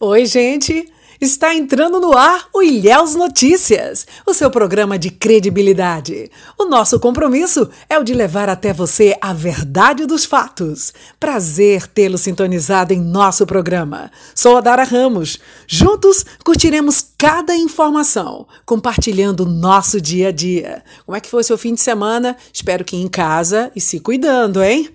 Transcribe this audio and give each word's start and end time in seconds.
Oi, 0.00 0.26
gente! 0.26 0.88
Está 1.20 1.52
entrando 1.52 1.98
no 1.98 2.16
ar 2.16 2.46
o 2.54 2.62
Ilhéus 2.62 3.16
Notícias, 3.16 4.06
o 4.24 4.32
seu 4.32 4.48
programa 4.48 4.96
de 4.96 5.10
credibilidade. 5.10 6.30
O 6.56 6.66
nosso 6.66 7.00
compromisso 7.00 7.68
é 7.90 7.98
o 7.98 8.04
de 8.04 8.14
levar 8.14 8.48
até 8.48 8.72
você 8.72 9.18
a 9.20 9.32
verdade 9.32 10.06
dos 10.06 10.24
fatos. 10.24 10.92
Prazer 11.18 11.88
tê-lo 11.88 12.16
sintonizado 12.16 12.94
em 12.94 13.00
nosso 13.00 13.44
programa. 13.44 14.08
Sou 14.36 14.56
a 14.56 14.60
Dara 14.60 14.84
Ramos. 14.84 15.40
Juntos 15.66 16.24
curtiremos 16.44 17.04
cada 17.18 17.56
informação, 17.56 18.46
compartilhando 18.64 19.44
nosso 19.44 20.00
dia 20.00 20.28
a 20.28 20.32
dia. 20.32 20.84
Como 21.04 21.16
é 21.16 21.20
que 21.20 21.28
foi 21.28 21.42
seu 21.42 21.58
fim 21.58 21.74
de 21.74 21.80
semana? 21.80 22.36
Espero 22.52 22.84
que 22.84 22.96
em 22.96 23.08
casa 23.08 23.72
e 23.74 23.80
se 23.80 23.98
cuidando, 23.98 24.62
hein? 24.62 24.90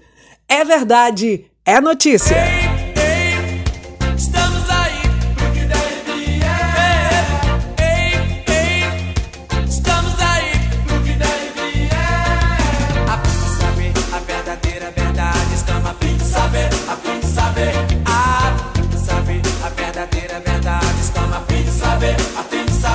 É 0.47 0.63
verdade, 0.63 1.43
é 1.65 1.81
notícia. 1.81 2.62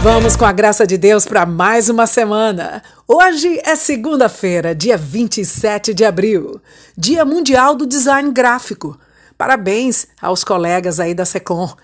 Vamos 0.01 0.37
com 0.37 0.45
a 0.45 0.53
graça 0.53 0.87
de 0.87 0.97
Deus 0.97 1.27
para 1.27 1.45
mais 1.45 1.89
uma 1.89 2.07
semana. 2.07 2.85
Hoje 3.07 3.61
é 3.65 3.75
segunda-feira, 3.75 4.73
dia 4.73 4.97
27 4.97 5.93
de 5.93 6.05
abril, 6.05 6.61
Dia 6.97 7.25
Mundial 7.25 7.75
do 7.75 7.85
Design 7.85 8.31
Gráfico. 8.31 8.97
Parabéns 9.37 10.07
aos 10.23 10.45
colegas 10.45 11.01
aí 11.01 11.15
da 11.15 11.25
SECOM. 11.25 11.75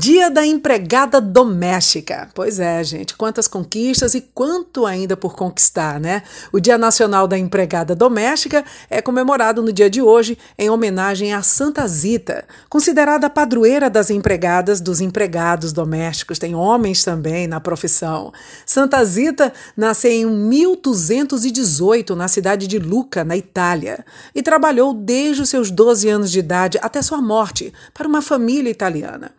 Dia 0.00 0.30
da 0.30 0.46
empregada 0.46 1.20
doméstica. 1.20 2.30
Pois 2.32 2.58
é, 2.58 2.82
gente, 2.82 3.14
quantas 3.14 3.46
conquistas 3.46 4.14
e 4.14 4.22
quanto 4.22 4.86
ainda 4.86 5.14
por 5.14 5.36
conquistar, 5.36 6.00
né? 6.00 6.22
O 6.50 6.58
Dia 6.58 6.78
Nacional 6.78 7.28
da 7.28 7.36
Empregada 7.36 7.94
Doméstica 7.94 8.64
é 8.88 9.02
comemorado 9.02 9.60
no 9.60 9.70
dia 9.70 9.90
de 9.90 10.00
hoje 10.00 10.38
em 10.56 10.70
homenagem 10.70 11.34
a 11.34 11.42
Santa 11.42 11.86
Zita, 11.86 12.46
considerada 12.70 13.26
a 13.26 13.30
padroeira 13.30 13.90
das 13.90 14.08
empregadas 14.08 14.80
dos 14.80 15.02
empregados 15.02 15.70
domésticos. 15.70 16.38
Tem 16.38 16.54
homens 16.54 17.04
também 17.04 17.46
na 17.46 17.60
profissão. 17.60 18.32
Santa 18.64 19.04
Zita 19.04 19.52
nasceu 19.76 20.12
em 20.12 20.24
1218 20.24 22.16
na 22.16 22.26
cidade 22.26 22.66
de 22.66 22.78
Lucca, 22.78 23.22
na 23.22 23.36
Itália, 23.36 24.02
e 24.34 24.42
trabalhou 24.42 24.94
desde 24.94 25.42
os 25.42 25.50
seus 25.50 25.70
12 25.70 26.08
anos 26.08 26.30
de 26.30 26.38
idade 26.38 26.78
até 26.80 27.02
sua 27.02 27.20
morte 27.20 27.70
para 27.92 28.08
uma 28.08 28.22
família 28.22 28.70
italiana. 28.70 29.32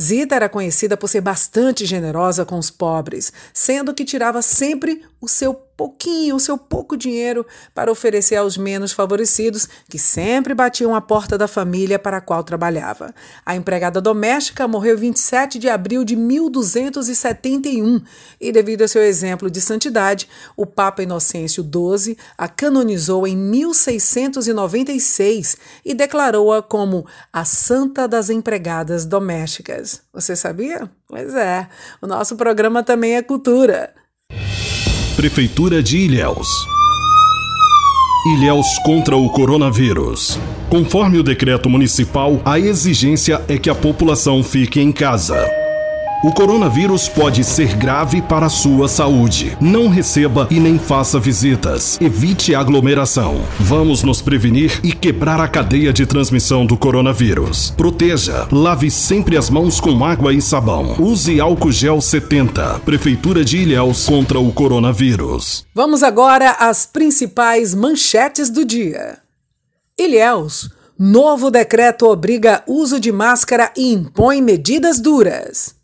Zita 0.00 0.34
era 0.34 0.48
conhecida 0.48 0.96
por 0.96 1.08
ser 1.08 1.20
bastante 1.20 1.86
generosa 1.86 2.44
com 2.44 2.58
os 2.58 2.70
pobres, 2.70 3.32
sendo 3.52 3.94
que 3.94 4.04
tirava 4.04 4.42
sempre 4.42 5.02
o 5.26 5.28
seu 5.28 5.54
pouquinho, 5.76 6.36
o 6.36 6.40
seu 6.40 6.56
pouco 6.56 6.96
dinheiro 6.96 7.44
para 7.74 7.92
oferecer 7.92 8.36
aos 8.36 8.56
menos 8.56 8.92
favorecidos, 8.92 9.68
que 9.90 9.98
sempre 9.98 10.54
batiam 10.54 10.94
a 10.94 11.00
porta 11.00 11.36
da 11.36 11.48
família 11.48 11.98
para 11.98 12.18
a 12.18 12.20
qual 12.20 12.44
trabalhava. 12.44 13.12
A 13.44 13.56
empregada 13.56 14.00
doméstica 14.00 14.68
morreu 14.68 14.96
27 14.96 15.58
de 15.58 15.68
abril 15.68 16.04
de 16.04 16.14
1271 16.16 18.00
e, 18.40 18.52
devido 18.52 18.82
ao 18.82 18.88
seu 18.88 19.02
exemplo 19.02 19.50
de 19.50 19.60
santidade, 19.60 20.28
o 20.56 20.64
Papa 20.64 21.02
Inocêncio 21.02 21.62
XII 21.62 22.16
a 22.38 22.48
canonizou 22.48 23.26
em 23.26 23.36
1696 23.36 25.56
e 25.84 25.92
declarou-a 25.92 26.62
como 26.62 27.04
a 27.32 27.44
Santa 27.44 28.06
das 28.06 28.30
Empregadas 28.30 29.04
Domésticas. 29.04 30.02
Você 30.12 30.36
sabia? 30.36 30.88
Pois 31.08 31.34
é, 31.34 31.68
o 32.00 32.06
nosso 32.06 32.36
programa 32.36 32.84
também 32.84 33.16
é 33.16 33.22
cultura. 33.22 33.92
Prefeitura 35.16 35.82
de 35.82 35.96
Ilhéus. 35.96 36.46
Ilhéus 38.34 38.66
contra 38.84 39.16
o 39.16 39.30
coronavírus. 39.30 40.38
Conforme 40.68 41.16
o 41.16 41.22
decreto 41.22 41.70
municipal, 41.70 42.38
a 42.44 42.60
exigência 42.60 43.40
é 43.48 43.56
que 43.56 43.70
a 43.70 43.74
população 43.74 44.44
fique 44.44 44.78
em 44.78 44.92
casa. 44.92 45.55
O 46.24 46.32
coronavírus 46.32 47.10
pode 47.10 47.44
ser 47.44 47.76
grave 47.76 48.22
para 48.22 48.46
a 48.46 48.50
sua 48.50 48.88
saúde. 48.88 49.56
Não 49.60 49.88
receba 49.88 50.48
e 50.50 50.58
nem 50.58 50.78
faça 50.78 51.20
visitas. 51.20 51.98
Evite 52.00 52.54
aglomeração. 52.54 53.42
Vamos 53.60 54.02
nos 54.02 54.22
prevenir 54.22 54.80
e 54.82 54.92
quebrar 54.92 55.38
a 55.40 55.46
cadeia 55.46 55.92
de 55.92 56.06
transmissão 56.06 56.64
do 56.64 56.76
coronavírus. 56.76 57.70
Proteja. 57.76 58.48
Lave 58.50 58.90
sempre 58.90 59.36
as 59.36 59.50
mãos 59.50 59.78
com 59.78 60.02
água 60.02 60.32
e 60.32 60.40
sabão. 60.40 60.96
Use 60.98 61.38
álcool 61.38 61.70
gel 61.70 62.00
70. 62.00 62.80
Prefeitura 62.80 63.44
de 63.44 63.58
Ilhéus 63.58 64.06
contra 64.06 64.40
o 64.40 64.50
coronavírus. 64.52 65.66
Vamos 65.74 66.02
agora 66.02 66.52
às 66.52 66.86
principais 66.86 67.74
manchetes 67.74 68.48
do 68.48 68.64
dia. 68.64 69.18
Ilhéus. 69.98 70.70
Novo 70.98 71.50
decreto 71.50 72.06
obriga 72.06 72.62
uso 72.66 72.98
de 72.98 73.12
máscara 73.12 73.70
e 73.76 73.92
impõe 73.92 74.40
medidas 74.40 74.98
duras. 74.98 75.75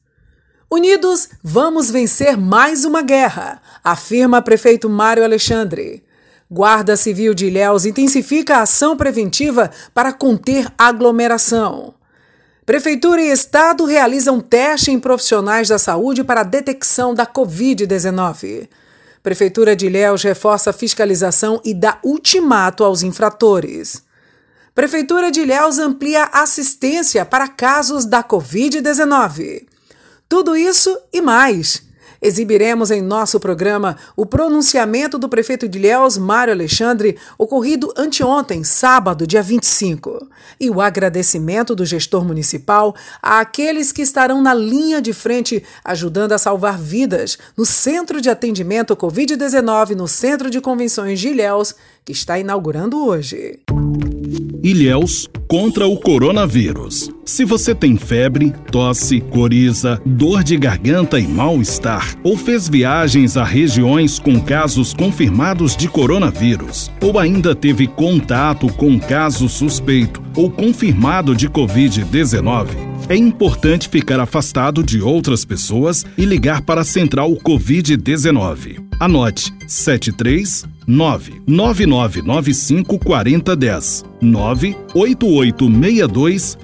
Unidos, 0.73 1.29
vamos 1.45 1.91
vencer 1.91 2.35
mais 2.35 2.87
uma 2.87 3.03
guerra, 3.03 3.61
afirma 3.85 4.41
prefeito 4.41 4.89
Mário 4.89 5.23
Alexandre. 5.23 6.03
Guarda 6.51 6.97
Civil 6.97 7.35
de 7.35 7.49
Ilhéus 7.49 7.85
intensifica 7.85 8.57
a 8.57 8.63
ação 8.63 8.97
preventiva 8.97 9.71
para 9.93 10.15
conter 10.15 10.73
aglomeração. 10.79 11.93
Prefeitura 12.65 13.21
e 13.21 13.31
Estado 13.31 13.85
realizam 13.85 14.41
teste 14.41 14.91
em 14.91 14.99
profissionais 14.99 15.69
da 15.69 15.79
saúde 15.79 16.25
para 16.25 16.41
a 16.41 16.45
detecção 16.45 17.15
da 17.15 17.27
Covid-19. 17.27 18.67
Prefeitura 19.23 19.77
de 19.77 19.89
Ilhéus 19.89 20.23
reforça 20.23 20.71
a 20.71 20.73
fiscalização 20.73 21.61
e 21.67 21.75
dá 21.75 21.99
ultimato 22.03 22.83
aos 22.83 23.03
infratores. 23.03 24.03
Prefeitura 24.75 25.31
de 25.31 25.43
Ilhéus 25.43 25.79
amplia 25.79 26.31
assistência 26.33 27.27
para 27.27 27.47
casos 27.47 28.07
da 28.07 28.25
Covid-19. 28.25 29.71
Tudo 30.33 30.57
isso 30.57 30.99
e 31.13 31.21
mais. 31.21 31.83
Exibiremos 32.23 32.91
em 32.91 33.03
nosso 33.03 33.39
programa 33.39 33.99
o 34.17 34.25
pronunciamento 34.25 35.19
do 35.19 35.29
prefeito 35.29 35.69
de 35.69 35.77
Ilhéus, 35.77 36.17
Mário 36.17 36.55
Alexandre, 36.55 37.19
ocorrido 37.37 37.93
anteontem, 37.95 38.65
sábado, 38.65 39.27
dia 39.27 39.43
25, 39.43 40.27
e 40.59 40.71
o 40.71 40.81
agradecimento 40.81 41.75
do 41.75 41.85
gestor 41.85 42.25
municipal 42.25 42.97
àqueles 43.21 43.93
que 43.93 44.01
estarão 44.01 44.41
na 44.41 44.55
linha 44.55 45.03
de 45.03 45.13
frente 45.13 45.63
ajudando 45.85 46.33
a 46.33 46.39
salvar 46.39 46.79
vidas 46.79 47.37
no 47.55 47.67
Centro 47.67 48.19
de 48.19 48.31
Atendimento 48.31 48.97
Covid-19 48.97 49.91
no 49.91 50.09
Centro 50.09 50.49
de 50.49 50.63
Convenções 50.63 51.21
de 51.21 51.29
Ilhéus, 51.29 51.75
que 52.07 52.13
está 52.13 52.39
inaugurando 52.39 53.05
hoje. 53.05 53.61
Ilhéus 54.63 55.29
contra 55.47 55.87
o 55.87 56.01
coronavírus. 56.01 57.11
Se 57.25 57.45
você 57.45 57.73
tem 57.73 57.97
febre, 57.97 58.53
tosse, 58.73 59.21
coriza, 59.21 60.03
dor 60.05 60.43
de 60.43 60.57
garganta 60.57 61.21
e 61.21 61.27
mal-estar, 61.27 62.17
ou 62.25 62.37
fez 62.37 62.69
viagens 62.69 63.37
a 63.37 63.45
regiões 63.45 64.19
com 64.19 64.41
casos 64.41 64.93
confirmados 64.93 65.77
de 65.77 65.87
coronavírus, 65.87 66.91
ou 67.01 67.21
ainda 67.21 67.55
teve 67.55 67.87
contato 67.87 68.67
com 68.73 68.99
caso 68.99 69.49
suspeito 69.49 70.21
ou 70.35 70.51
confirmado 70.51 71.37
de 71.37 71.49
Covid-19, 71.49 72.71
é 73.09 73.15
importante 73.15 73.89
ficar 73.89 74.19
afastado 74.19 74.83
de 74.83 75.01
outras 75.01 75.45
pessoas 75.45 76.05
e 76.19 76.25
ligar 76.25 76.63
para 76.63 76.81
a 76.81 76.85
Central 76.85 77.31
Covid-19. 77.37 78.83
Anote 78.99 79.53
73 79.67 80.65
99995 80.87 82.99
4010 82.99 84.05
98862 84.21 86.59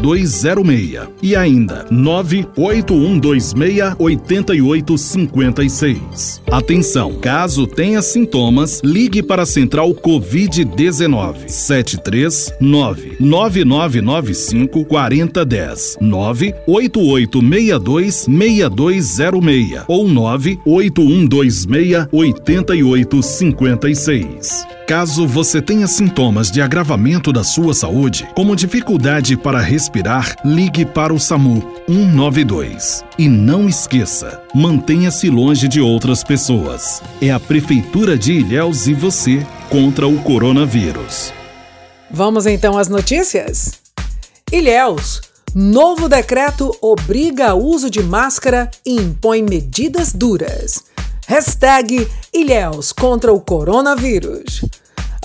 6206 0.00 1.08
e 1.22 1.36
ainda 1.36 1.86
98126 1.90 3.94
8856. 3.98 6.42
Atenção, 6.50 7.12
caso 7.14 7.66
tenha 7.66 8.02
sintomas, 8.02 8.80
ligue 8.82 9.22
para 9.22 9.42
a 9.42 9.46
Central 9.46 9.90
Covid-19 9.90 11.48
739 11.48 13.16
9995 13.20 14.84
4010 14.84 15.98
98862 16.00 18.26
6206 18.26 19.84
ou 19.86 20.08
98126 20.08 22.08
8856. 22.10 24.79
Caso 24.90 25.24
você 25.24 25.62
tenha 25.62 25.86
sintomas 25.86 26.50
de 26.50 26.60
agravamento 26.60 27.32
da 27.32 27.44
sua 27.44 27.72
saúde, 27.72 28.28
como 28.34 28.56
dificuldade 28.56 29.36
para 29.36 29.60
respirar, 29.60 30.34
ligue 30.44 30.84
para 30.84 31.14
o 31.14 31.20
SAMU 31.20 31.62
192. 31.86 33.04
E 33.16 33.28
não 33.28 33.68
esqueça, 33.68 34.42
mantenha-se 34.52 35.30
longe 35.30 35.68
de 35.68 35.80
outras 35.80 36.24
pessoas. 36.24 37.00
É 37.22 37.30
a 37.30 37.38
Prefeitura 37.38 38.18
de 38.18 38.32
Ilhéus 38.32 38.88
e 38.88 38.92
você 38.92 39.46
contra 39.68 40.08
o 40.08 40.20
coronavírus. 40.24 41.32
Vamos 42.10 42.44
então 42.44 42.76
às 42.76 42.88
notícias? 42.88 43.74
Ilhéus. 44.50 45.20
Novo 45.54 46.08
decreto 46.08 46.76
obriga 46.82 47.54
o 47.54 47.64
uso 47.64 47.88
de 47.88 48.02
máscara 48.02 48.68
e 48.84 48.96
impõe 48.96 49.40
medidas 49.40 50.12
duras. 50.12 50.82
Hashtag 51.28 52.08
Ilhéus 52.34 52.92
contra 52.92 53.32
o 53.32 53.40
coronavírus. 53.40 54.62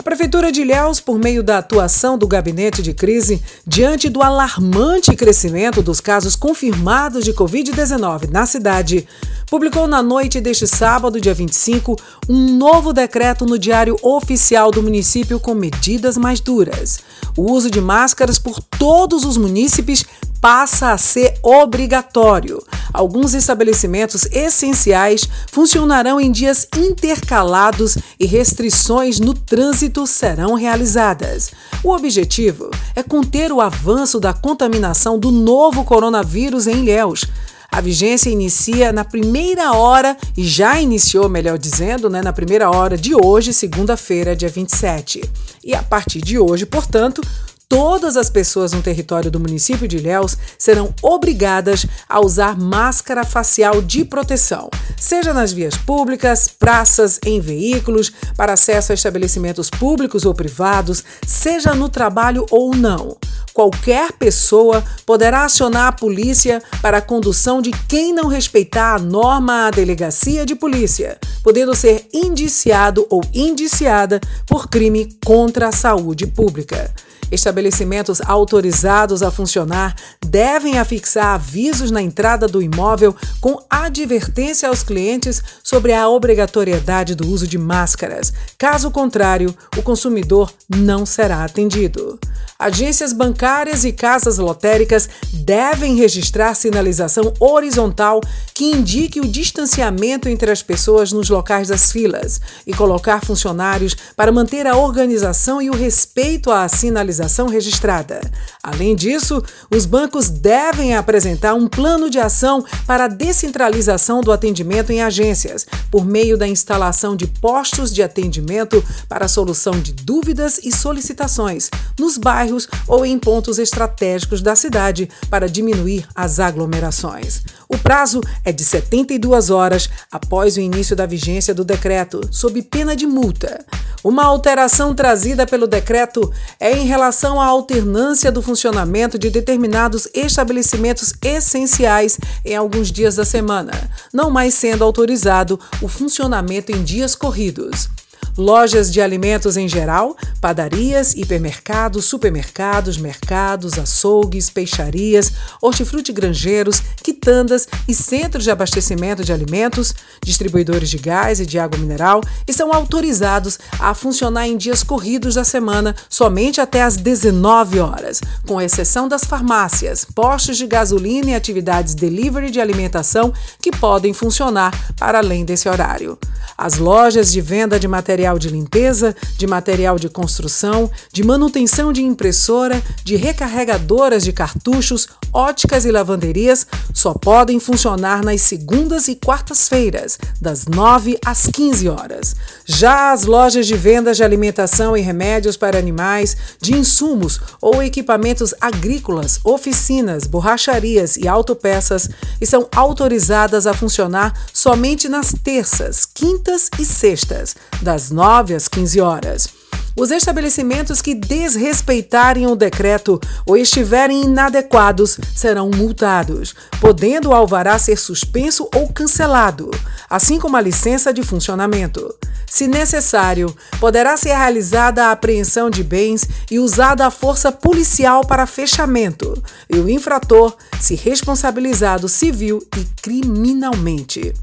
Prefeitura 0.06 0.52
de 0.52 0.62
Ilhéus, 0.62 1.00
por 1.00 1.18
meio 1.18 1.42
da 1.42 1.58
atuação 1.58 2.16
do 2.16 2.28
gabinete 2.28 2.84
de 2.84 2.94
crise, 2.94 3.42
diante 3.66 4.08
do 4.08 4.22
alarmante 4.22 5.16
crescimento 5.16 5.82
dos 5.82 6.00
casos 6.00 6.36
confirmados 6.36 7.26
de 7.26 7.34
Covid-19 7.34 8.30
na 8.30 8.46
cidade, 8.46 9.08
publicou 9.50 9.88
na 9.88 10.04
noite 10.04 10.40
deste 10.40 10.68
sábado, 10.68 11.20
dia 11.20 11.34
25, 11.34 11.96
um 12.30 12.56
novo 12.56 12.94
decreto 12.94 13.48
no 13.48 13.58
Diário 13.58 13.98
Oficial 14.04 14.70
do 14.70 14.84
município 14.84 15.40
com 15.40 15.56
medidas 15.56 16.18
mais 16.18 16.40
duras. 16.40 17.00
O 17.36 17.52
uso 17.52 17.72
de 17.72 17.82
máscaras 17.82 18.38
por 18.38 18.62
todos 18.62 19.26
os 19.26 19.38
munícipes 19.38 20.06
passa 20.46 20.92
a 20.92 20.98
ser 21.00 21.40
obrigatório. 21.42 22.62
Alguns 22.94 23.34
estabelecimentos 23.34 24.28
essenciais 24.32 25.28
funcionarão 25.52 26.22
em 26.22 26.32
dias 26.32 26.68
intercalados 26.78 27.98
e 28.20 28.28
restrições 28.28 29.20
no 29.20 29.34
trânsito 29.34 30.06
serão 30.06 30.54
realizadas. 30.54 31.50
O 31.84 31.92
objetivo 31.92 32.70
é 32.96 33.02
conter 33.02 33.52
o 33.52 33.60
avanço 33.60 34.20
da 34.20 34.34
contaminação 34.34 35.18
do 35.18 35.32
novo 35.32 35.84
coronavírus 35.84 36.68
em 36.68 36.78
Ilhéus. 36.78 37.26
A 37.72 37.82
vigência 37.82 38.30
inicia 38.30 38.94
na 38.94 39.04
primeira 39.04 39.74
hora, 39.74 40.16
e 40.38 40.46
já 40.46 40.80
iniciou, 40.80 41.28
melhor 41.28 41.58
dizendo, 41.58 42.08
né, 42.08 42.22
na 42.22 42.32
primeira 42.32 42.70
hora 42.70 42.96
de 42.96 43.16
hoje, 43.16 43.52
segunda-feira, 43.52 44.36
dia 44.36 44.48
27. 44.48 45.28
E 45.64 45.74
a 45.74 45.82
partir 45.82 46.22
de 46.22 46.38
hoje, 46.38 46.68
portanto, 46.68 47.20
todas 47.68 48.18
as 48.18 48.30
pessoas 48.30 48.72
no 48.72 48.82
território 48.82 49.32
do 49.32 49.40
município 49.40 49.88
de 49.88 49.98
Ilhéus 49.98 50.38
serão 50.58 50.94
obrigadas 51.02 51.86
a 52.08 52.20
usar 52.20 52.58
máscara 52.58 53.24
facial 53.24 53.82
de 53.82 54.06
proteção, 54.06 54.70
seja 55.00 55.34
nas 55.34 55.52
vias 55.52 55.76
públicas, 55.78 56.48
praças, 56.48 57.20
em 57.26 57.40
veículos, 57.40 58.12
para 58.36 58.54
acesso 58.54 58.92
a 58.92 58.96
estabelecimentos 58.96 59.70
públicos 59.70 60.26
ou 60.26 60.34
privados, 60.34 61.04
seja 61.26 61.74
no 61.74 61.90
trabalho 61.90 62.46
ou 62.50 62.76
não. 62.76 63.18
Qualquer 63.56 64.12
pessoa 64.12 64.84
poderá 65.06 65.46
acionar 65.46 65.88
a 65.88 65.92
polícia 65.94 66.62
para 66.82 66.98
a 66.98 67.02
condução 67.02 67.62
de 67.62 67.72
quem 67.88 68.12
não 68.12 68.28
respeitar 68.28 68.96
a 68.96 69.00
norma 69.00 69.68
à 69.68 69.72
delegacia 69.72 70.46
de 70.46 70.54
polícia, 70.56 71.18
podendo 71.42 71.74
ser 71.74 72.06
indiciado 72.14 73.08
ou 73.10 73.22
indiciada 73.34 74.20
por 74.46 74.68
crime 74.68 75.18
contra 75.24 75.70
a 75.70 75.72
saúde 75.72 76.28
pública. 76.28 76.94
Estabelecimentos 77.32 78.22
autorizados 78.22 79.24
a 79.24 79.32
funcionar 79.32 79.96
devem 80.24 80.78
afixar 80.78 81.36
avisos 81.36 81.90
na 81.90 82.02
entrada 82.02 82.48
do 82.48 82.62
imóvel 82.62 83.16
com 83.40 83.58
advertência 83.70 84.68
aos 84.68 84.84
clientes 84.84 85.42
sobre 85.64 85.94
a 85.94 86.10
obrigatoriedade 86.10 87.16
do 87.16 87.28
uso 87.28 87.48
de 87.48 87.58
máscaras. 87.58 88.34
Caso 88.58 88.92
contrário, 88.92 89.56
o 89.78 89.82
consumidor 89.82 90.54
não 90.70 91.06
será 91.06 91.46
atendido. 91.46 92.20
Agências 92.58 93.12
bancárias 93.12 93.45
e 93.86 93.92
casas 93.92 94.40
lotéricas 94.40 95.08
devem 95.32 95.96
registrar 95.96 96.56
sinalização 96.56 97.32
horizontal 97.40 98.20
que 98.56 98.66
indique 98.66 99.20
o 99.20 99.28
distanciamento 99.28 100.28
entre 100.28 100.50
as 100.50 100.64
pessoas 100.64 101.12
nos 101.12 101.30
locais 101.30 101.68
das 101.68 101.92
filas 101.92 102.42
e 102.66 102.74
colocar 102.74 103.24
funcionários 103.24 103.96
para 104.16 104.32
manter 104.32 104.66
a 104.66 104.76
organização 104.76 105.62
e 105.62 105.70
o 105.70 105.76
respeito 105.76 106.50
à 106.50 106.68
sinalização 106.68 107.48
registrada. 107.48 108.20
Além 108.64 108.96
disso, 108.96 109.44
os 109.70 109.86
bancos 109.86 110.28
devem 110.28 110.96
apresentar 110.96 111.54
um 111.54 111.68
plano 111.68 112.10
de 112.10 112.18
ação 112.18 112.66
para 112.88 113.06
a 113.06 113.10
descentralização 113.10 114.22
do 114.22 114.32
atendimento 114.32 114.92
em 114.92 115.04
agências, 115.04 115.68
por 115.92 116.04
meio 116.04 116.36
da 116.36 116.48
instalação 116.48 117.16
de 117.16 117.28
postos 117.28 117.94
de 117.94 118.02
atendimento 118.02 118.84
para 119.08 119.26
a 119.26 119.30
solução 119.30 119.80
de 119.80 119.94
dúvidas 119.94 120.60
e 120.64 120.72
solicitações 120.72 121.70
nos 122.00 122.18
bairros 122.18 122.68
ou 122.88 123.06
em 123.06 123.20
pontos 123.20 123.35
estratégicos 123.60 124.42
da 124.42 124.56
cidade 124.56 125.10
para 125.30 125.50
diminuir 125.50 126.08
as 126.14 126.40
aglomerações. 126.40 127.42
O 127.68 127.78
prazo 127.78 128.22
é 128.44 128.52
de 128.52 128.64
72 128.64 129.50
horas 129.50 129.90
após 130.12 130.58
o 130.58 130.60
início 130.60 130.96
da 130.96 131.06
vigência 131.06 131.54
do 131.54 131.64
decreto, 131.64 132.22
sob 132.32 132.62
pena 132.62 132.96
de 132.96 133.08
multa. 133.08 133.66
Uma 134.04 134.24
alteração 134.24 134.94
trazida 134.94 135.48
pelo 135.48 135.66
decreto 135.66 136.32
é 136.60 136.72
em 136.78 136.86
relação 136.86 137.42
à 137.42 137.46
alternância 137.46 138.32
do 138.32 138.42
funcionamento 138.42 139.18
de 139.18 139.32
determinados 139.32 140.08
estabelecimentos 140.14 141.14
essenciais 141.24 142.20
em 142.46 142.56
alguns 142.56 142.92
dias 142.92 143.16
da 143.16 143.26
semana, 143.26 143.72
não 144.14 144.30
mais 144.30 144.54
sendo 144.54 144.84
autorizado 144.84 145.60
o 145.82 145.88
funcionamento 145.88 146.72
em 146.72 146.84
dias 146.84 147.16
corridos 147.16 147.90
lojas 148.38 148.92
de 148.92 149.02
alimentos 149.02 149.58
em 149.58 149.68
geral, 149.68 150.16
padarias, 150.42 151.14
hipermercados, 151.16 152.06
supermercados, 152.06 152.98
mercados, 152.98 153.80
açougues, 153.80 154.50
peixarias, 154.50 155.32
hortifruti 155.62 156.12
granjeiros, 156.12 156.82
quitandas 157.02 157.68
e 157.88 157.94
centros 157.94 158.44
de 158.44 158.52
abastecimento 158.52 159.24
de 159.24 159.32
alimentos, 159.32 159.94
distribuidores 160.24 160.90
de 160.90 160.98
gás 160.98 161.40
e 161.40 161.46
de 161.46 161.58
água 161.58 161.80
mineral 161.80 162.22
estão 162.48 162.74
autorizados 162.74 163.58
a 163.80 163.94
funcionar 163.94 164.48
em 164.48 164.58
dias 164.58 164.84
corridos 164.84 165.36
da 165.36 165.44
semana 165.44 165.96
somente 166.10 166.60
até 166.60 166.82
às 166.82 166.98
19 166.98 167.80
horas, 167.80 168.22
com 168.46 168.62
exceção 168.62 169.08
das 169.08 169.24
farmácias, 169.24 170.06
postos 170.06 170.58
de 170.58 170.68
gasolina 170.68 171.32
e 171.32 171.36
atividades 171.36 171.96
delivery 171.96 172.52
de 172.52 172.60
alimentação 172.60 173.34
que 173.62 173.72
podem 173.72 174.14
funcionar 174.14 174.94
para 174.98 175.20
além 175.20 175.46
desse 175.46 175.68
horário. 175.70 176.18
As 176.58 176.78
lojas 176.78 177.32
de 177.32 177.42
venda 177.42 177.80
de 177.80 177.88
material 178.26 178.40
de 178.40 178.50
limpeza, 178.50 179.16
de 179.38 179.46
material 179.46 180.00
de 180.00 180.10
construção, 180.10 180.90
de 181.14 181.24
manutenção 181.24 181.94
de 181.94 182.02
impressora, 182.02 182.82
de 183.04 183.16
recarregadoras 183.16 184.24
de 184.24 184.32
cartuchos, 184.32 185.08
óticas 185.32 185.86
e 185.86 185.92
lavanderias 185.92 186.66
só 186.94 187.14
podem 187.14 187.60
funcionar 187.60 188.24
nas 188.24 188.42
segundas 188.42 189.08
e 189.08 189.16
quartas-feiras, 189.16 190.18
das 190.42 190.66
9 190.66 191.20
às 191.24 191.46
15 191.46 191.88
horas. 191.90 192.36
Já 192.66 193.12
as 193.12 193.26
lojas 193.26 193.68
de 193.68 193.76
vendas 193.76 194.18
de 194.18 194.24
alimentação 194.24 194.98
e 194.98 195.02
remédios 195.02 195.56
para 195.56 195.78
animais, 195.78 196.36
de 196.60 196.74
insumos 196.74 197.40
ou 197.62 197.84
equipamentos 197.84 198.56
agrícolas, 198.60 199.40
oficinas, 199.44 200.26
borracharias 200.26 201.18
e 201.18 201.28
autopeças 201.28 202.10
estão 202.42 202.68
autorizadas 202.76 203.68
a 203.68 203.74
funcionar 203.74 204.34
somente 204.54 205.08
nas 205.08 205.34
terças, 205.44 206.08
quintas 206.16 206.70
e 206.80 206.86
sextas, 206.86 207.58
das 207.82 208.10
9 208.10 208.56
às 208.56 208.70
15 208.70 209.02
horas. 209.02 209.50
Os 209.98 210.12
estabelecimentos 210.12 211.02
que 211.02 211.14
desrespeitarem 211.14 212.48
o 212.48 212.56
decreto 212.56 213.20
ou 213.46 213.56
estiverem 213.56 214.24
inadequados 214.24 215.18
serão 215.36 215.70
multados, 215.70 216.56
podendo 216.80 217.30
o 217.30 217.34
alvará 217.34 217.78
ser 217.78 217.98
suspenso 217.98 218.70
ou 218.74 218.88
cancelado, 218.90 219.70
assim 220.10 220.40
como 220.40 220.56
a 220.56 220.62
licença 220.62 221.14
de 221.14 221.22
funcionamento. 221.22 222.14
Se 222.48 222.68
necessário, 222.68 223.54
poderá 223.80 224.16
ser 224.16 224.36
realizada 224.36 225.06
a 225.06 225.12
apreensão 225.12 225.70
de 225.70 225.84
bens 225.84 226.28
e 226.50 226.60
usada 226.60 227.06
a 227.06 227.12
força 227.12 227.52
policial 227.52 228.26
para 228.26 228.46
fechamento, 228.46 229.42
e 229.70 229.78
o 229.78 229.90
infrator 229.90 230.56
se 230.80 230.96
responsabilizado 230.96 232.08
civil 232.08 232.66
e 232.78 232.86
criminalmente. 233.02 234.34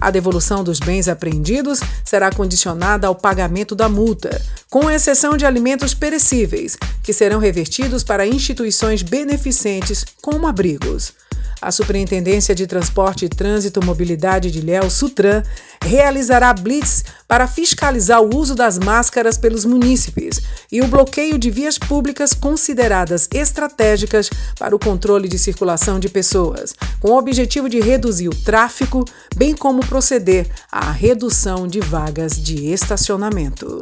A 0.00 0.10
devolução 0.10 0.62
dos 0.62 0.78
bens 0.78 1.08
apreendidos 1.08 1.80
será 2.04 2.30
condicionada 2.30 3.06
ao 3.06 3.14
pagamento 3.14 3.74
da 3.74 3.88
multa, 3.88 4.40
com 4.68 4.90
exceção 4.90 5.36
de 5.36 5.46
alimentos 5.46 5.94
perecíveis, 5.94 6.76
que 7.02 7.12
serão 7.12 7.38
revertidos 7.38 8.02
para 8.02 8.26
instituições 8.26 9.02
beneficentes, 9.02 10.04
como 10.20 10.46
abrigos. 10.46 11.12
A 11.60 11.70
Superintendência 11.70 12.54
de 12.54 12.66
Transporte 12.66 13.24
e 13.24 13.28
Trânsito 13.28 13.84
Mobilidade 13.84 14.50
de 14.50 14.60
Léo, 14.60 14.90
Sutran, 14.90 15.42
realizará 15.82 16.52
blitz 16.52 17.04
para 17.26 17.46
fiscalizar 17.46 18.22
o 18.22 18.36
uso 18.36 18.54
das 18.54 18.78
máscaras 18.78 19.38
pelos 19.38 19.64
munícipes 19.64 20.40
e 20.70 20.80
o 20.80 20.86
bloqueio 20.86 21.38
de 21.38 21.50
vias 21.50 21.78
públicas 21.78 22.32
consideradas 22.32 23.28
estratégicas 23.32 24.30
para 24.58 24.74
o 24.74 24.78
controle 24.78 25.28
de 25.28 25.38
circulação 25.38 25.98
de 25.98 26.08
pessoas, 26.08 26.74
com 27.00 27.10
o 27.10 27.18
objetivo 27.18 27.68
de 27.68 27.80
reduzir 27.80 28.28
o 28.28 28.34
tráfego, 28.34 29.04
bem 29.34 29.54
como 29.54 29.84
proceder 29.86 30.46
à 30.70 30.90
redução 30.90 31.66
de 31.66 31.80
vagas 31.80 32.32
de 32.40 32.72
estacionamento. 32.72 33.78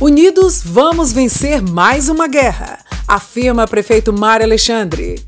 Unidos, 0.00 0.60
vamos 0.64 1.12
vencer 1.12 1.62
mais 1.62 2.08
uma 2.08 2.26
guerra, 2.26 2.80
afirma 3.06 3.66
prefeito 3.66 4.12
Mário 4.12 4.44
Alexandre. 4.44 5.24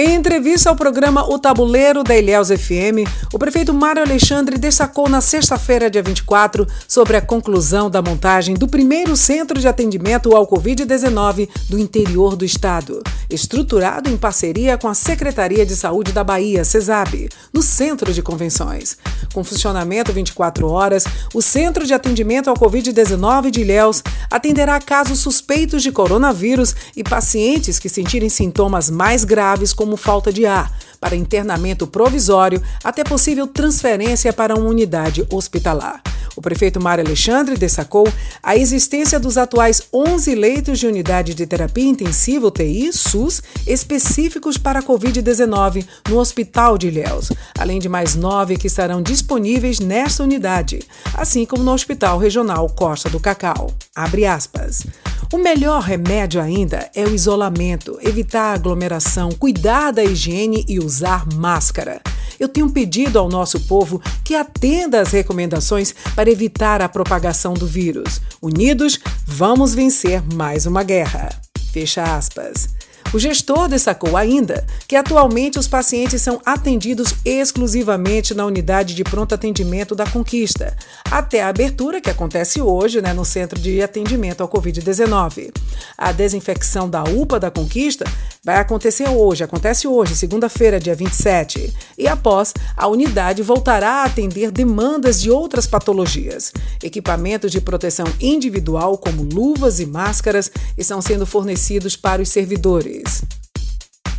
Em 0.00 0.14
entrevista 0.14 0.70
ao 0.70 0.76
programa 0.76 1.28
O 1.28 1.40
Tabuleiro 1.40 2.04
da 2.04 2.16
Ilhéus 2.16 2.50
FM, 2.50 3.02
o 3.32 3.38
prefeito 3.38 3.74
Mário 3.74 4.00
Alexandre 4.00 4.56
destacou 4.56 5.08
na 5.08 5.20
sexta-feira, 5.20 5.90
dia 5.90 6.04
24, 6.04 6.64
sobre 6.86 7.16
a 7.16 7.20
conclusão 7.20 7.90
da 7.90 8.00
montagem 8.00 8.54
do 8.54 8.68
primeiro 8.68 9.16
centro 9.16 9.58
de 9.58 9.66
atendimento 9.66 10.36
ao 10.36 10.46
Covid-19 10.46 11.48
do 11.68 11.80
interior 11.80 12.36
do 12.36 12.44
estado, 12.44 13.02
estruturado 13.28 14.08
em 14.08 14.16
parceria 14.16 14.78
com 14.78 14.86
a 14.86 14.94
Secretaria 14.94 15.66
de 15.66 15.74
Saúde 15.74 16.12
da 16.12 16.22
Bahia, 16.22 16.64
CESAB, 16.64 17.28
no 17.52 17.60
Centro 17.60 18.14
de 18.14 18.22
Convenções. 18.22 18.96
Com 19.34 19.42
funcionamento 19.42 20.12
24 20.12 20.68
horas, 20.68 21.06
o 21.34 21.42
Centro 21.42 21.84
de 21.84 21.92
Atendimento 21.92 22.48
ao 22.48 22.56
Covid-19 22.56 23.50
de 23.50 23.62
Ilhéus 23.62 24.04
atenderá 24.30 24.80
casos 24.80 25.18
suspeitos 25.18 25.82
de 25.82 25.90
coronavírus 25.90 26.72
e 26.96 27.02
pacientes 27.02 27.80
que 27.80 27.88
sentirem 27.88 28.28
sintomas 28.28 28.88
mais 28.88 29.24
graves 29.24 29.72
como 29.72 29.87
falta 29.96 30.32
de 30.32 30.46
ar, 30.46 30.70
para 31.00 31.16
internamento 31.16 31.86
provisório 31.86 32.62
até 32.82 33.04
possível 33.04 33.46
transferência 33.46 34.32
para 34.32 34.54
uma 34.54 34.68
unidade 34.68 35.26
hospitalar. 35.30 36.02
O 36.38 36.40
prefeito 36.40 36.80
Mário 36.80 37.04
Alexandre 37.04 37.56
destacou 37.56 38.06
a 38.40 38.56
existência 38.56 39.18
dos 39.18 39.36
atuais 39.36 39.82
11 39.92 40.36
leitos 40.36 40.78
de 40.78 40.86
unidade 40.86 41.34
de 41.34 41.44
terapia 41.44 41.88
intensiva 41.88 42.46
UTI 42.46 42.92
SUS 42.92 43.42
específicos 43.66 44.56
para 44.56 44.78
a 44.78 44.82
Covid-19 44.82 45.84
no 46.08 46.18
Hospital 46.18 46.78
de 46.78 46.86
Ilhéus, 46.86 47.32
além 47.58 47.80
de 47.80 47.88
mais 47.88 48.14
nove 48.14 48.56
que 48.56 48.68
estarão 48.68 49.02
disponíveis 49.02 49.80
nesta 49.80 50.22
unidade, 50.22 50.80
assim 51.14 51.44
como 51.44 51.64
no 51.64 51.72
Hospital 51.72 52.18
Regional 52.18 52.68
Costa 52.68 53.10
do 53.10 53.18
Cacau. 53.18 53.72
Abre 53.92 54.24
aspas. 54.24 54.86
O 55.30 55.36
melhor 55.36 55.82
remédio 55.82 56.40
ainda 56.40 56.88
é 56.94 57.04
o 57.04 57.14
isolamento, 57.14 57.98
evitar 58.00 58.54
aglomeração, 58.54 59.30
cuidar 59.30 59.90
da 59.90 60.02
higiene 60.02 60.64
e 60.66 60.78
usar 60.88 61.26
máscara. 61.34 62.00
Eu 62.40 62.48
tenho 62.48 62.70
pedido 62.70 63.18
ao 63.18 63.28
nosso 63.28 63.60
povo 63.60 64.00
que 64.24 64.34
atenda 64.34 65.00
às 65.00 65.10
recomendações 65.10 65.94
para 66.14 66.30
evitar 66.30 66.80
a 66.80 66.88
propagação 66.88 67.52
do 67.52 67.66
vírus. 67.66 68.20
Unidos, 68.40 68.98
vamos 69.26 69.74
vencer 69.74 70.22
mais 70.34 70.64
uma 70.64 70.82
guerra. 70.82 71.28
Fecha 71.72 72.02
aspas. 72.16 72.77
O 73.10 73.18
gestor 73.18 73.68
destacou 73.68 74.18
ainda 74.18 74.66
que 74.86 74.94
atualmente 74.94 75.58
os 75.58 75.66
pacientes 75.66 76.20
são 76.20 76.42
atendidos 76.44 77.14
exclusivamente 77.24 78.34
na 78.34 78.44
unidade 78.44 78.94
de 78.94 79.02
pronto 79.02 79.34
atendimento 79.34 79.94
da 79.94 80.06
Conquista, 80.06 80.76
até 81.10 81.42
a 81.42 81.48
abertura 81.48 82.02
que 82.02 82.10
acontece 82.10 82.60
hoje 82.60 83.00
né, 83.00 83.14
no 83.14 83.24
Centro 83.24 83.58
de 83.58 83.80
Atendimento 83.82 84.42
ao 84.42 84.48
Covid-19. 84.48 85.54
A 85.96 86.12
desinfecção 86.12 86.88
da 86.88 87.02
UPA 87.02 87.40
da 87.40 87.50
Conquista 87.50 88.04
vai 88.44 88.56
acontecer 88.56 89.08
hoje, 89.08 89.42
acontece 89.42 89.88
hoje, 89.88 90.14
segunda-feira, 90.14 90.78
dia 90.78 90.94
27, 90.94 91.72
e 91.96 92.06
após 92.06 92.52
a 92.76 92.86
unidade 92.88 93.42
voltará 93.42 94.02
a 94.02 94.04
atender 94.04 94.50
demandas 94.50 95.20
de 95.20 95.30
outras 95.30 95.66
patologias. 95.66 96.52
Equipamentos 96.82 97.50
de 97.50 97.60
proteção 97.60 98.06
individual, 98.20 98.98
como 98.98 99.22
luvas 99.22 99.80
e 99.80 99.86
máscaras, 99.86 100.50
estão 100.76 101.00
sendo 101.00 101.26
fornecidos 101.26 101.96
para 101.96 102.20
os 102.20 102.28
servidores. 102.28 102.97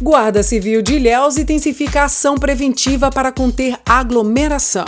Guarda 0.01 0.41
Civil 0.43 0.81
de 0.81 0.93
Ilhéus 0.93 1.37
intensifica 1.37 2.03
ação 2.03 2.37
preventiva 2.37 3.09
para 3.09 3.31
conter 3.31 3.77
aglomeração. 3.85 4.85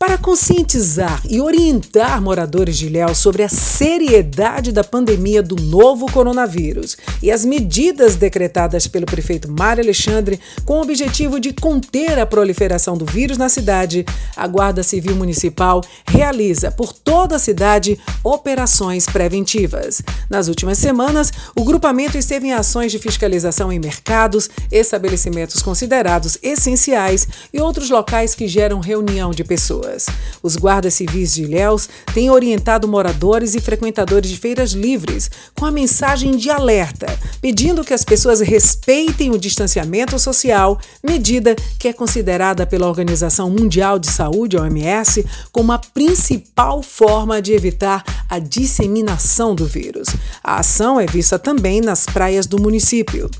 Para 0.00 0.16
conscientizar 0.16 1.20
e 1.28 1.42
orientar 1.42 2.22
moradores 2.22 2.78
de 2.78 2.86
Ilhéus 2.86 3.18
sobre 3.18 3.42
a 3.42 3.50
seriedade 3.50 4.72
da 4.72 4.82
pandemia 4.82 5.42
do 5.42 5.56
novo 5.56 6.10
coronavírus 6.10 6.96
e 7.22 7.30
as 7.30 7.44
medidas 7.44 8.16
decretadas 8.16 8.86
pelo 8.86 9.04
prefeito 9.04 9.52
Mário 9.52 9.84
Alexandre 9.84 10.40
com 10.64 10.78
o 10.78 10.82
objetivo 10.82 11.38
de 11.38 11.52
conter 11.52 12.18
a 12.18 12.24
proliferação 12.24 12.96
do 12.96 13.04
vírus 13.04 13.36
na 13.36 13.50
cidade, 13.50 14.06
a 14.34 14.46
Guarda 14.46 14.82
Civil 14.82 15.14
Municipal 15.14 15.82
realiza 16.06 16.70
por 16.70 16.94
toda 16.94 17.36
a 17.36 17.38
cidade 17.38 18.00
operações 18.24 19.04
preventivas. 19.04 20.00
Nas 20.30 20.48
últimas 20.48 20.78
semanas, 20.78 21.30
o 21.54 21.62
grupamento 21.62 22.16
esteve 22.16 22.46
em 22.46 22.54
ações 22.54 22.90
de 22.90 22.98
fiscalização 22.98 23.70
em 23.70 23.78
mercados, 23.78 24.48
estabelecimentos 24.72 25.60
considerados 25.60 26.38
essenciais 26.42 27.28
e 27.52 27.60
outros 27.60 27.90
locais 27.90 28.34
que 28.34 28.48
geram 28.48 28.80
reunião 28.80 29.30
de 29.32 29.44
pessoas 29.44 29.89
pessoas. 29.90 30.06
Os 30.42 30.56
guardas 30.56 30.94
civis 30.94 31.34
de 31.34 31.42
Ilhéus 31.42 31.88
têm 32.14 32.30
orientado 32.30 32.88
moradores 32.88 33.54
e 33.54 33.60
frequentadores 33.60 34.30
de 34.30 34.38
feiras 34.38 34.72
livres 34.72 35.30
com 35.58 35.66
a 35.66 35.70
mensagem 35.70 36.36
de 36.36 36.50
alerta, 36.50 37.06
pedindo 37.40 37.84
que 37.84 37.94
as 37.94 38.04
pessoas 38.04 38.40
respeitem 38.40 39.30
o 39.30 39.38
distanciamento 39.38 40.18
social, 40.18 40.78
medida 41.02 41.54
que 41.78 41.88
é 41.88 41.92
considerada 41.92 42.66
pela 42.66 42.86
Organização 42.86 43.50
Mundial 43.50 43.98
de 43.98 44.10
Saúde, 44.10 44.56
OMS, 44.56 45.24
como 45.52 45.72
a 45.72 45.78
principal 45.78 46.82
forma 46.82 47.42
de 47.42 47.52
evitar 47.52 48.04
a 48.28 48.38
disseminação 48.38 49.54
do 49.54 49.66
vírus. 49.66 50.08
A 50.42 50.58
ação 50.58 51.00
é 51.00 51.06
vista 51.06 51.38
também 51.38 51.80
nas 51.80 52.06
praias 52.06 52.46
do 52.46 52.60
município. 52.60 53.30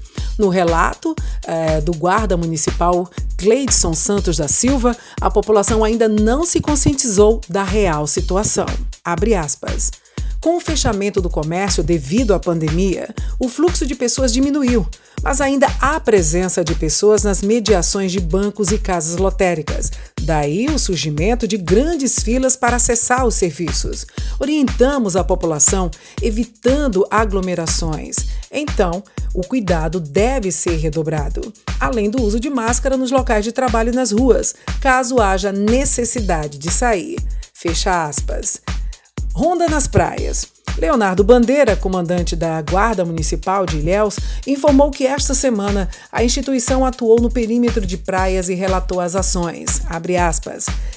No 0.40 0.48
relato 0.48 1.14
é, 1.46 1.82
do 1.82 1.92
guarda 1.92 2.34
municipal 2.34 3.06
Cleidson 3.36 3.92
Santos 3.92 4.38
da 4.38 4.48
Silva, 4.48 4.96
a 5.20 5.30
população 5.30 5.84
ainda 5.84 6.08
não 6.08 6.46
se 6.46 6.62
conscientizou 6.62 7.42
da 7.46 7.62
real 7.62 8.06
situação. 8.06 8.64
Abre 9.04 9.34
aspas. 9.34 9.90
Com 10.40 10.56
o 10.56 10.60
fechamento 10.60 11.20
do 11.20 11.28
comércio 11.28 11.82
devido 11.82 12.32
à 12.32 12.40
pandemia, 12.40 13.14
o 13.38 13.46
fluxo 13.46 13.86
de 13.86 13.94
pessoas 13.94 14.32
diminuiu, 14.32 14.88
mas 15.22 15.38
ainda 15.38 15.66
há 15.78 16.00
presença 16.00 16.64
de 16.64 16.74
pessoas 16.74 17.22
nas 17.22 17.42
mediações 17.42 18.10
de 18.10 18.18
bancos 18.18 18.72
e 18.72 18.78
casas 18.78 19.18
lotéricas. 19.18 19.90
Daí 20.22 20.66
o 20.68 20.78
surgimento 20.78 21.46
de 21.46 21.58
grandes 21.58 22.20
filas 22.20 22.56
para 22.56 22.76
acessar 22.76 23.26
os 23.26 23.34
serviços. 23.34 24.06
Orientamos 24.38 25.14
a 25.14 25.22
população 25.22 25.90
evitando 26.22 27.06
aglomerações. 27.10 28.16
Então, 28.50 29.04
o 29.34 29.42
cuidado 29.42 30.00
deve 30.00 30.50
ser 30.50 30.76
redobrado, 30.76 31.52
além 31.78 32.08
do 32.08 32.22
uso 32.22 32.40
de 32.40 32.48
máscara 32.48 32.96
nos 32.96 33.10
locais 33.10 33.44
de 33.44 33.52
trabalho 33.52 33.92
e 33.92 33.94
nas 33.94 34.10
ruas, 34.10 34.54
caso 34.80 35.20
haja 35.20 35.52
necessidade 35.52 36.56
de 36.56 36.70
sair. 36.70 37.18
Fecha 37.52 38.06
aspas. 38.06 38.62
Ronda 39.40 39.66
nas 39.70 39.88
praias. 39.88 40.59
Leonardo 40.80 41.22
Bandeira, 41.22 41.76
comandante 41.76 42.34
da 42.34 42.62
Guarda 42.62 43.04
Municipal 43.04 43.66
de 43.66 43.76
Ilhéus, 43.76 44.18
informou 44.46 44.90
que 44.90 45.06
esta 45.06 45.34
semana 45.34 45.90
a 46.10 46.24
instituição 46.24 46.86
atuou 46.86 47.20
no 47.20 47.30
perímetro 47.30 47.84
de 47.84 47.98
praias 47.98 48.48
e 48.48 48.54
relatou 48.54 48.98
as 48.98 49.14
ações. 49.14 49.82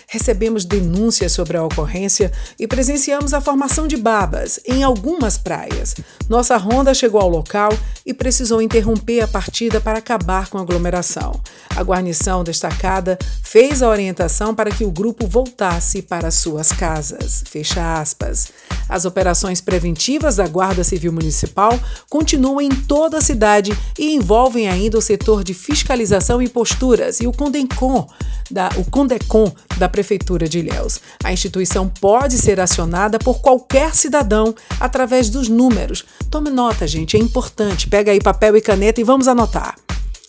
Recebemos 0.08 0.64
denúncias 0.64 1.34
sobre 1.34 1.58
a 1.58 1.64
ocorrência 1.64 2.32
e 2.58 2.66
presenciamos 2.66 3.34
a 3.34 3.42
formação 3.42 3.86
de 3.86 3.98
babas 3.98 4.58
em 4.66 4.84
algumas 4.84 5.38
praias. 5.38 5.96
Nossa 6.30 6.56
ronda 6.56 6.94
chegou 6.94 7.20
ao 7.20 7.28
local 7.28 7.72
e 8.06 8.14
precisou 8.14 8.62
interromper 8.62 9.22
a 9.22 9.28
partida 9.28 9.82
para 9.82 9.98
acabar 9.98 10.50
com 10.50 10.60
a 10.60 10.62
aglomeração. 10.62 11.42
A 11.76 11.84
guarnição 11.84 12.44
destacada 12.44 13.18
fez 13.42 13.82
a 13.82 13.90
orientação 13.90 14.54
para 14.56 14.72
que 14.72 14.86
o 14.86 14.92
grupo 14.92 15.28
voltasse 15.28 16.02
para 16.02 16.32
suas 16.32 16.72
casas. 16.72 17.44
Fecha 17.48 18.00
aspas. 18.00 18.50
As 18.88 19.06
operações 19.06 19.62
preventivas 19.74 20.36
da 20.36 20.48
Guarda 20.48 20.84
Civil 20.84 21.12
Municipal 21.12 21.80
continuam 22.08 22.62
em 22.62 22.70
toda 22.70 23.18
a 23.18 23.22
cidade 23.22 23.76
e 23.98 24.14
envolvem 24.14 24.70
ainda 24.70 25.00
o 25.00 25.02
setor 25.02 25.44
de 25.44 25.56
fiscalização 25.56 26.40
e 26.40 26.48
posturas 26.48 27.20
e 27.20 27.26
o 27.26 27.32
Condecom, 27.32 28.08
da, 28.52 28.70
o 28.78 28.86
Condecom 28.86 29.52
da 29.80 29.90
Prefeitura 29.90 30.48
de 30.48 30.60
Ilhéus. 30.60 31.00
A 31.24 31.34
instituição 31.34 31.90
pode 31.90 32.38
ser 32.38 32.60
acionada 32.60 33.18
por 33.18 33.42
qualquer 33.42 33.96
cidadão 33.96 34.54
através 34.80 35.28
dos 35.28 35.50
números. 35.50 36.06
Tome 36.30 36.52
nota, 36.52 36.86
gente, 36.86 37.18
é 37.18 37.20
importante. 37.20 37.90
Pega 37.90 38.12
aí 38.12 38.22
papel 38.22 38.56
e 38.56 38.62
caneta 38.62 39.02
e 39.02 39.04
vamos 39.04 39.28
anotar. 39.28 39.76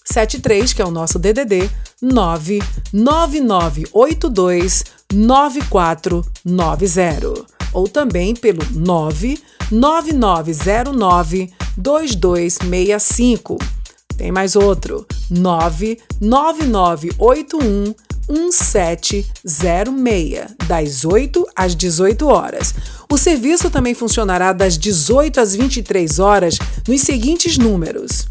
73, 0.06 0.72
que 0.72 0.80
é 0.80 0.86
o 0.86 0.90
nosso 0.90 1.18
DDD, 1.18 1.68
99982 2.00 4.84
9490 5.12 7.53
ou 7.74 7.86
também 7.86 8.34
pelo 8.34 8.64
99909 8.70 11.52
2265. 11.76 13.58
Tem 14.16 14.30
mais 14.30 14.54
outro, 14.56 15.04
99981 15.28 17.92
1706, 18.28 20.44
das 20.66 21.04
8 21.04 21.46
às 21.54 21.76
18 21.76 22.26
horas. 22.26 22.74
O 23.10 23.18
serviço 23.18 23.68
também 23.70 23.94
funcionará 23.94 24.52
das 24.52 24.76
18 24.78 25.40
às 25.40 25.54
23 25.54 26.20
horas 26.20 26.58
nos 26.88 27.02
seguintes 27.02 27.58
números: 27.58 28.26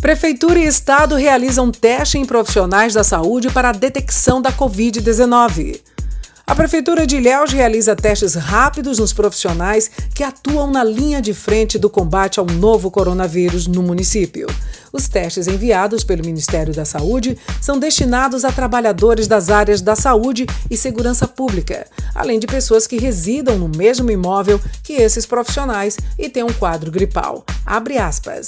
Prefeitura 0.00 0.58
e 0.58 0.66
Estado 0.66 1.14
realizam 1.14 1.70
teste 1.70 2.18
em 2.18 2.24
profissionais 2.24 2.92
da 2.92 3.02
saúde 3.02 3.48
para 3.50 3.70
a 3.70 3.72
detecção 3.72 4.42
da 4.42 4.52
Covid-19. 4.52 5.80
A 6.52 6.54
Prefeitura 6.54 7.06
de 7.06 7.16
Ilhéus 7.16 7.50
realiza 7.50 7.96
testes 7.96 8.34
rápidos 8.34 8.98
nos 8.98 9.10
profissionais 9.10 9.90
que 10.14 10.22
atuam 10.22 10.70
na 10.70 10.84
linha 10.84 11.22
de 11.22 11.32
frente 11.32 11.78
do 11.78 11.88
combate 11.88 12.38
ao 12.38 12.44
novo 12.44 12.90
coronavírus 12.90 13.66
no 13.66 13.82
município. 13.82 14.46
Os 14.92 15.08
testes 15.08 15.48
enviados 15.48 16.04
pelo 16.04 16.22
Ministério 16.22 16.74
da 16.74 16.84
Saúde 16.84 17.38
são 17.58 17.78
destinados 17.78 18.44
a 18.44 18.52
trabalhadores 18.52 19.26
das 19.26 19.48
áreas 19.48 19.80
da 19.80 19.96
saúde 19.96 20.44
e 20.70 20.76
segurança 20.76 21.26
pública, 21.26 21.86
além 22.14 22.38
de 22.38 22.46
pessoas 22.46 22.86
que 22.86 22.98
residam 22.98 23.56
no 23.56 23.70
mesmo 23.74 24.10
imóvel 24.10 24.60
que 24.84 24.92
esses 24.92 25.24
profissionais 25.24 25.96
e 26.18 26.28
têm 26.28 26.42
um 26.42 26.52
quadro 26.52 26.90
gripal. 26.90 27.46
Abre 27.64 27.96
aspas. 27.96 28.46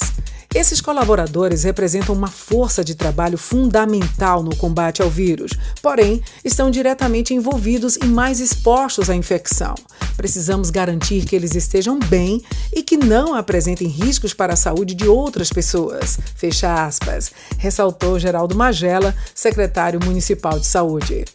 Esses 0.55 0.79
colaboradores 0.79 1.63
representam 1.63 2.15
uma 2.15 2.29
força 2.29 2.81
de 2.81 2.95
trabalho 2.95 3.37
fundamental 3.37 4.41
no 4.41 4.55
combate 4.55 5.01
ao 5.01 5.09
vírus, 5.09 5.51
porém, 5.81 6.23
estão 6.45 6.71
diretamente 6.71 7.33
envolvidos 7.33 7.97
e 7.97 8.05
mais 8.05 8.39
expostos 8.39 9.09
à 9.09 9.15
infecção. 9.15 9.75
Precisamos 10.15 10.69
garantir 10.69 11.25
que 11.25 11.35
eles 11.35 11.55
estejam 11.55 11.99
bem 11.99 12.41
e 12.73 12.81
que 12.81 12.95
não 12.95 13.35
apresentem 13.35 13.89
riscos 13.89 14.33
para 14.33 14.53
a 14.53 14.55
saúde 14.55 14.95
de 14.95 15.09
outras 15.09 15.49
pessoas. 15.49 16.17
Fecha 16.37 16.85
aspas, 16.85 17.33
ressaltou 17.57 18.17
Geraldo 18.17 18.55
Magela, 18.55 19.13
secretário 19.33 19.99
municipal 20.05 20.57
de 20.57 20.65
saúde. 20.65 21.25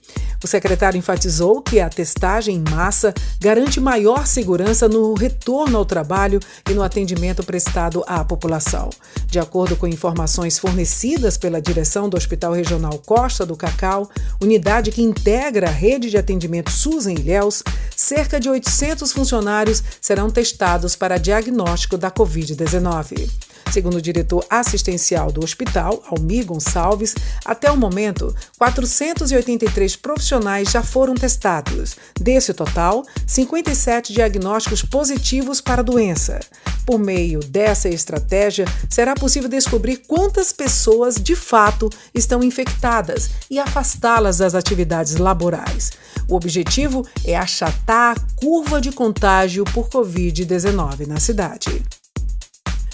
O 0.42 0.46
secretário 0.46 0.96
enfatizou 0.96 1.60
que 1.60 1.80
a 1.80 1.90
testagem 1.90 2.56
em 2.56 2.70
massa 2.70 3.12
garante 3.38 3.78
maior 3.78 4.26
segurança 4.26 4.88
no 4.88 5.12
retorno 5.12 5.76
ao 5.76 5.84
trabalho 5.84 6.40
e 6.68 6.72
no 6.72 6.82
atendimento 6.82 7.42
prestado 7.42 8.02
à 8.06 8.24
população. 8.24 8.88
De 9.26 9.38
acordo 9.38 9.76
com 9.76 9.86
informações 9.86 10.58
fornecidas 10.58 11.36
pela 11.36 11.60
direção 11.60 12.08
do 12.08 12.16
Hospital 12.16 12.52
Regional 12.52 12.98
Costa 13.04 13.46
do 13.46 13.56
Cacau, 13.56 14.10
unidade 14.40 14.90
que 14.90 15.02
integra 15.02 15.68
a 15.68 15.72
rede 15.72 16.10
de 16.10 16.18
atendimento 16.18 16.70
SUS 16.70 17.06
em 17.06 17.14
Ilhéus, 17.14 17.62
cerca 17.94 18.40
de 18.40 18.48
800 18.48 19.12
funcionários 19.12 19.82
serão 20.00 20.30
testados 20.30 20.96
para 20.96 21.18
diagnóstico 21.18 21.96
da 21.96 22.10
Covid-19. 22.10 23.49
Segundo 23.72 23.96
o 23.96 24.02
diretor 24.02 24.44
assistencial 24.50 25.30
do 25.30 25.42
hospital, 25.44 26.02
Almir 26.10 26.46
Gonçalves, 26.46 27.14
até 27.44 27.70
o 27.70 27.76
momento, 27.76 28.34
483 28.58 29.96
profissionais 29.96 30.70
já 30.70 30.82
foram 30.82 31.14
testados. 31.14 31.96
Desse 32.20 32.52
total, 32.52 33.04
57 33.26 34.12
diagnósticos 34.12 34.82
positivos 34.82 35.60
para 35.60 35.80
a 35.80 35.84
doença. 35.84 36.40
Por 36.84 36.98
meio 36.98 37.40
dessa 37.40 37.88
estratégia, 37.88 38.64
será 38.88 39.14
possível 39.14 39.48
descobrir 39.48 39.98
quantas 39.98 40.52
pessoas 40.52 41.14
de 41.14 41.36
fato 41.36 41.88
estão 42.12 42.42
infectadas 42.42 43.30
e 43.50 43.58
afastá-las 43.58 44.38
das 44.38 44.54
atividades 44.54 45.16
laborais. 45.16 45.92
O 46.28 46.34
objetivo 46.34 47.06
é 47.24 47.36
achatar 47.36 48.16
a 48.16 48.40
curva 48.40 48.80
de 48.80 48.92
contágio 48.92 49.64
por 49.64 49.88
Covid-19 49.88 51.06
na 51.06 51.20
cidade. 51.20 51.82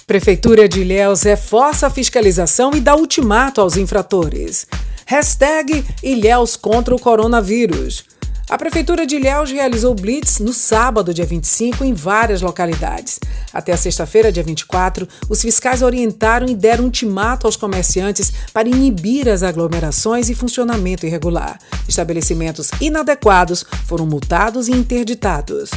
Prefeitura 0.06 0.68
de 0.68 0.82
Ilhéus 0.82 1.22
reforça 1.24 1.88
a 1.88 1.90
fiscalização 1.90 2.70
e 2.76 2.80
dá 2.80 2.94
ultimato 2.94 3.60
aos 3.60 3.76
infratores. 3.76 4.64
Hashtag 5.04 5.84
Ilhéus 6.00 6.54
contra 6.54 6.94
o 6.94 7.00
coronavírus. 7.00 8.04
A 8.48 8.56
Prefeitura 8.56 9.04
de 9.04 9.16
Ilhéus 9.16 9.50
realizou 9.50 9.92
blitz 9.92 10.38
no 10.38 10.52
sábado, 10.52 11.12
dia 11.12 11.26
25, 11.26 11.84
em 11.84 11.92
várias 11.92 12.40
localidades. 12.40 13.18
Até 13.52 13.72
a 13.72 13.76
sexta-feira, 13.76 14.30
dia 14.30 14.44
24, 14.44 15.08
os 15.28 15.42
fiscais 15.42 15.82
orientaram 15.82 16.46
e 16.46 16.54
deram 16.54 16.84
ultimato 16.84 17.48
aos 17.48 17.56
comerciantes 17.56 18.32
para 18.52 18.68
inibir 18.68 19.28
as 19.28 19.42
aglomerações 19.42 20.30
e 20.30 20.36
funcionamento 20.36 21.04
irregular. 21.04 21.58
Estabelecimentos 21.88 22.70
inadequados 22.80 23.64
foram 23.84 24.06
multados 24.06 24.68
e 24.68 24.70
interditados. 24.70 25.70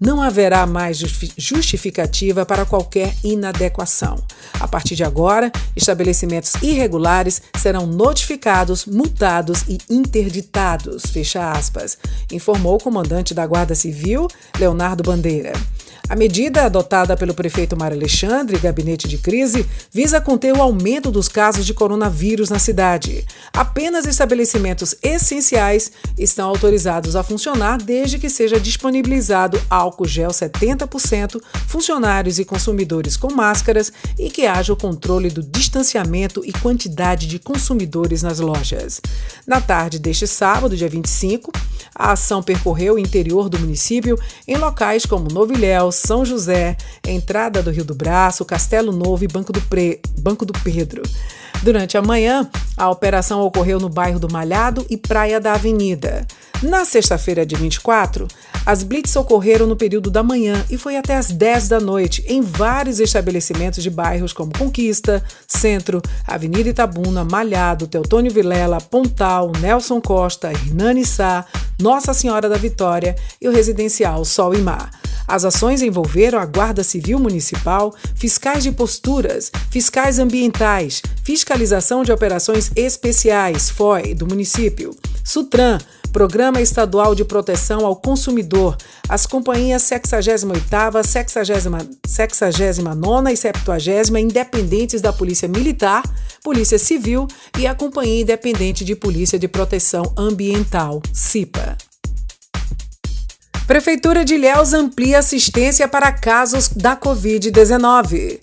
Não 0.00 0.22
haverá 0.22 0.64
mais 0.66 0.96
justificativa 1.36 2.46
para 2.46 2.64
qualquer 2.64 3.12
inadequação. 3.24 4.16
A 4.60 4.68
partir 4.68 4.94
de 4.94 5.02
agora, 5.02 5.50
estabelecimentos 5.74 6.54
irregulares 6.62 7.42
serão 7.58 7.86
notificados, 7.86 8.86
multados 8.86 9.64
e 9.68 9.78
interditados 9.90 11.02
fecha 11.18 11.50
aspas, 11.50 11.98
informou 12.30 12.76
o 12.76 12.82
comandante 12.82 13.34
da 13.34 13.46
Guarda 13.46 13.74
Civil, 13.74 14.28
Leonardo 14.58 15.02
Bandeira. 15.02 15.52
A 16.08 16.16
medida 16.16 16.64
adotada 16.64 17.14
pelo 17.18 17.34
prefeito 17.34 17.76
Mário 17.76 17.94
Alexandre 17.94 18.56
e 18.56 18.58
gabinete 18.58 19.06
de 19.06 19.18
crise 19.18 19.66
visa 19.92 20.18
conter 20.22 20.56
o 20.56 20.62
aumento 20.62 21.10
dos 21.10 21.28
casos 21.28 21.66
de 21.66 21.74
coronavírus 21.74 22.48
na 22.48 22.58
cidade. 22.58 23.26
Apenas 23.52 24.06
estabelecimentos 24.06 24.94
essenciais 25.02 25.92
estão 26.16 26.48
autorizados 26.48 27.14
a 27.14 27.22
funcionar 27.22 27.76
desde 27.76 28.18
que 28.18 28.30
seja 28.30 28.58
disponibilizado 28.58 29.60
álcool 29.68 30.06
gel 30.06 30.30
70%, 30.30 31.42
funcionários 31.66 32.38
e 32.38 32.44
consumidores 32.44 33.14
com 33.14 33.30
máscaras 33.30 33.92
e 34.18 34.30
que 34.30 34.46
haja 34.46 34.72
o 34.72 34.76
controle 34.76 35.28
do 35.28 35.42
distanciamento 35.42 36.42
e 36.42 36.52
quantidade 36.52 37.26
de 37.26 37.38
consumidores 37.38 38.22
nas 38.22 38.38
lojas. 38.38 38.98
Na 39.46 39.60
tarde 39.60 39.98
deste 39.98 40.26
sábado, 40.26 40.74
dia 40.74 40.88
25, 40.88 41.52
a 41.94 42.12
ação 42.12 42.42
percorreu 42.42 42.94
o 42.94 42.98
interior 42.98 43.50
do 43.50 43.58
município 43.58 44.18
em 44.46 44.56
locais 44.56 45.04
como 45.04 45.28
Novilhéu, 45.30 45.90
São 45.98 46.24
José, 46.24 46.76
entrada 47.06 47.62
do 47.62 47.70
Rio 47.70 47.84
do 47.84 47.94
Braço, 47.94 48.44
Castelo 48.44 48.92
Novo 48.92 49.24
e 49.24 49.28
Banco 49.28 49.52
do, 49.52 49.60
Pre... 49.62 50.00
Banco 50.20 50.44
do 50.44 50.52
Pedro. 50.52 51.02
Durante 51.62 51.98
a 51.98 52.02
manhã, 52.02 52.48
a 52.76 52.88
operação 52.88 53.40
ocorreu 53.40 53.80
no 53.80 53.88
bairro 53.88 54.20
do 54.20 54.30
Malhado 54.30 54.86
e 54.88 54.96
Praia 54.96 55.40
da 55.40 55.54
Avenida. 55.54 56.26
Na 56.62 56.84
sexta-feira, 56.84 57.46
de 57.46 57.54
24, 57.54 58.26
as 58.66 58.82
blitz 58.82 59.14
ocorreram 59.16 59.66
no 59.66 59.76
período 59.76 60.10
da 60.10 60.22
manhã 60.22 60.64
e 60.68 60.76
foi 60.76 60.96
até 60.96 61.16
às 61.16 61.30
10 61.30 61.68
da 61.68 61.80
noite 61.80 62.24
em 62.26 62.42
vários 62.42 62.98
estabelecimentos 62.98 63.82
de 63.82 63.90
bairros 63.90 64.32
como 64.32 64.52
Conquista, 64.56 65.22
Centro, 65.46 66.02
Avenida 66.26 66.68
Itabuna, 66.68 67.24
Malhado, 67.24 67.86
Teutônio 67.86 68.32
Vilela, 68.32 68.80
Pontal, 68.80 69.52
Nelson 69.60 70.00
Costa, 70.00 70.50
Hernani 70.50 71.04
Sá, 71.04 71.44
Nossa 71.80 72.12
Senhora 72.12 72.48
da 72.48 72.56
Vitória 72.56 73.14
e 73.40 73.48
o 73.48 73.52
residencial 73.52 74.24
Sol 74.24 74.54
e 74.54 74.58
Mar. 74.58 74.90
As 75.28 75.44
ações 75.44 75.82
envolveram 75.82 76.38
a 76.38 76.46
Guarda 76.46 76.82
Civil 76.82 77.18
Municipal, 77.18 77.94
fiscais 78.14 78.64
de 78.64 78.72
posturas, 78.72 79.52
fiscais 79.70 80.18
ambientais, 80.18 81.02
fiscalização 81.22 82.02
de 82.02 82.10
operações 82.10 82.70
especiais, 82.74 83.68
FOI, 83.68 84.14
do 84.14 84.26
município, 84.26 84.96
Sutran, 85.22 85.78
Programa 86.10 86.62
Estadual 86.62 87.14
de 87.14 87.24
Proteção 87.24 87.84
ao 87.84 87.94
Consumidor, 87.94 88.78
as 89.06 89.26
companhias 89.26 89.82
68ª, 89.82 91.04
69 91.04 93.32
e 93.32 93.36
70 93.36 94.20
independentes 94.20 95.02
da 95.02 95.12
Polícia 95.12 95.46
Militar, 95.46 96.02
Polícia 96.42 96.78
Civil 96.78 97.28
e 97.58 97.66
a 97.66 97.74
Companhia 97.74 98.22
Independente 98.22 98.82
de 98.84 98.96
Polícia 98.96 99.38
de 99.38 99.46
Proteção 99.46 100.10
Ambiental, 100.16 101.02
CIPA. 101.12 101.76
Prefeitura 103.68 104.24
de 104.24 104.32
Ilhéus 104.32 104.72
amplia 104.72 105.18
assistência 105.18 105.86
para 105.86 106.10
casos 106.10 106.70
da 106.70 106.96
Covid-19. 106.96 108.40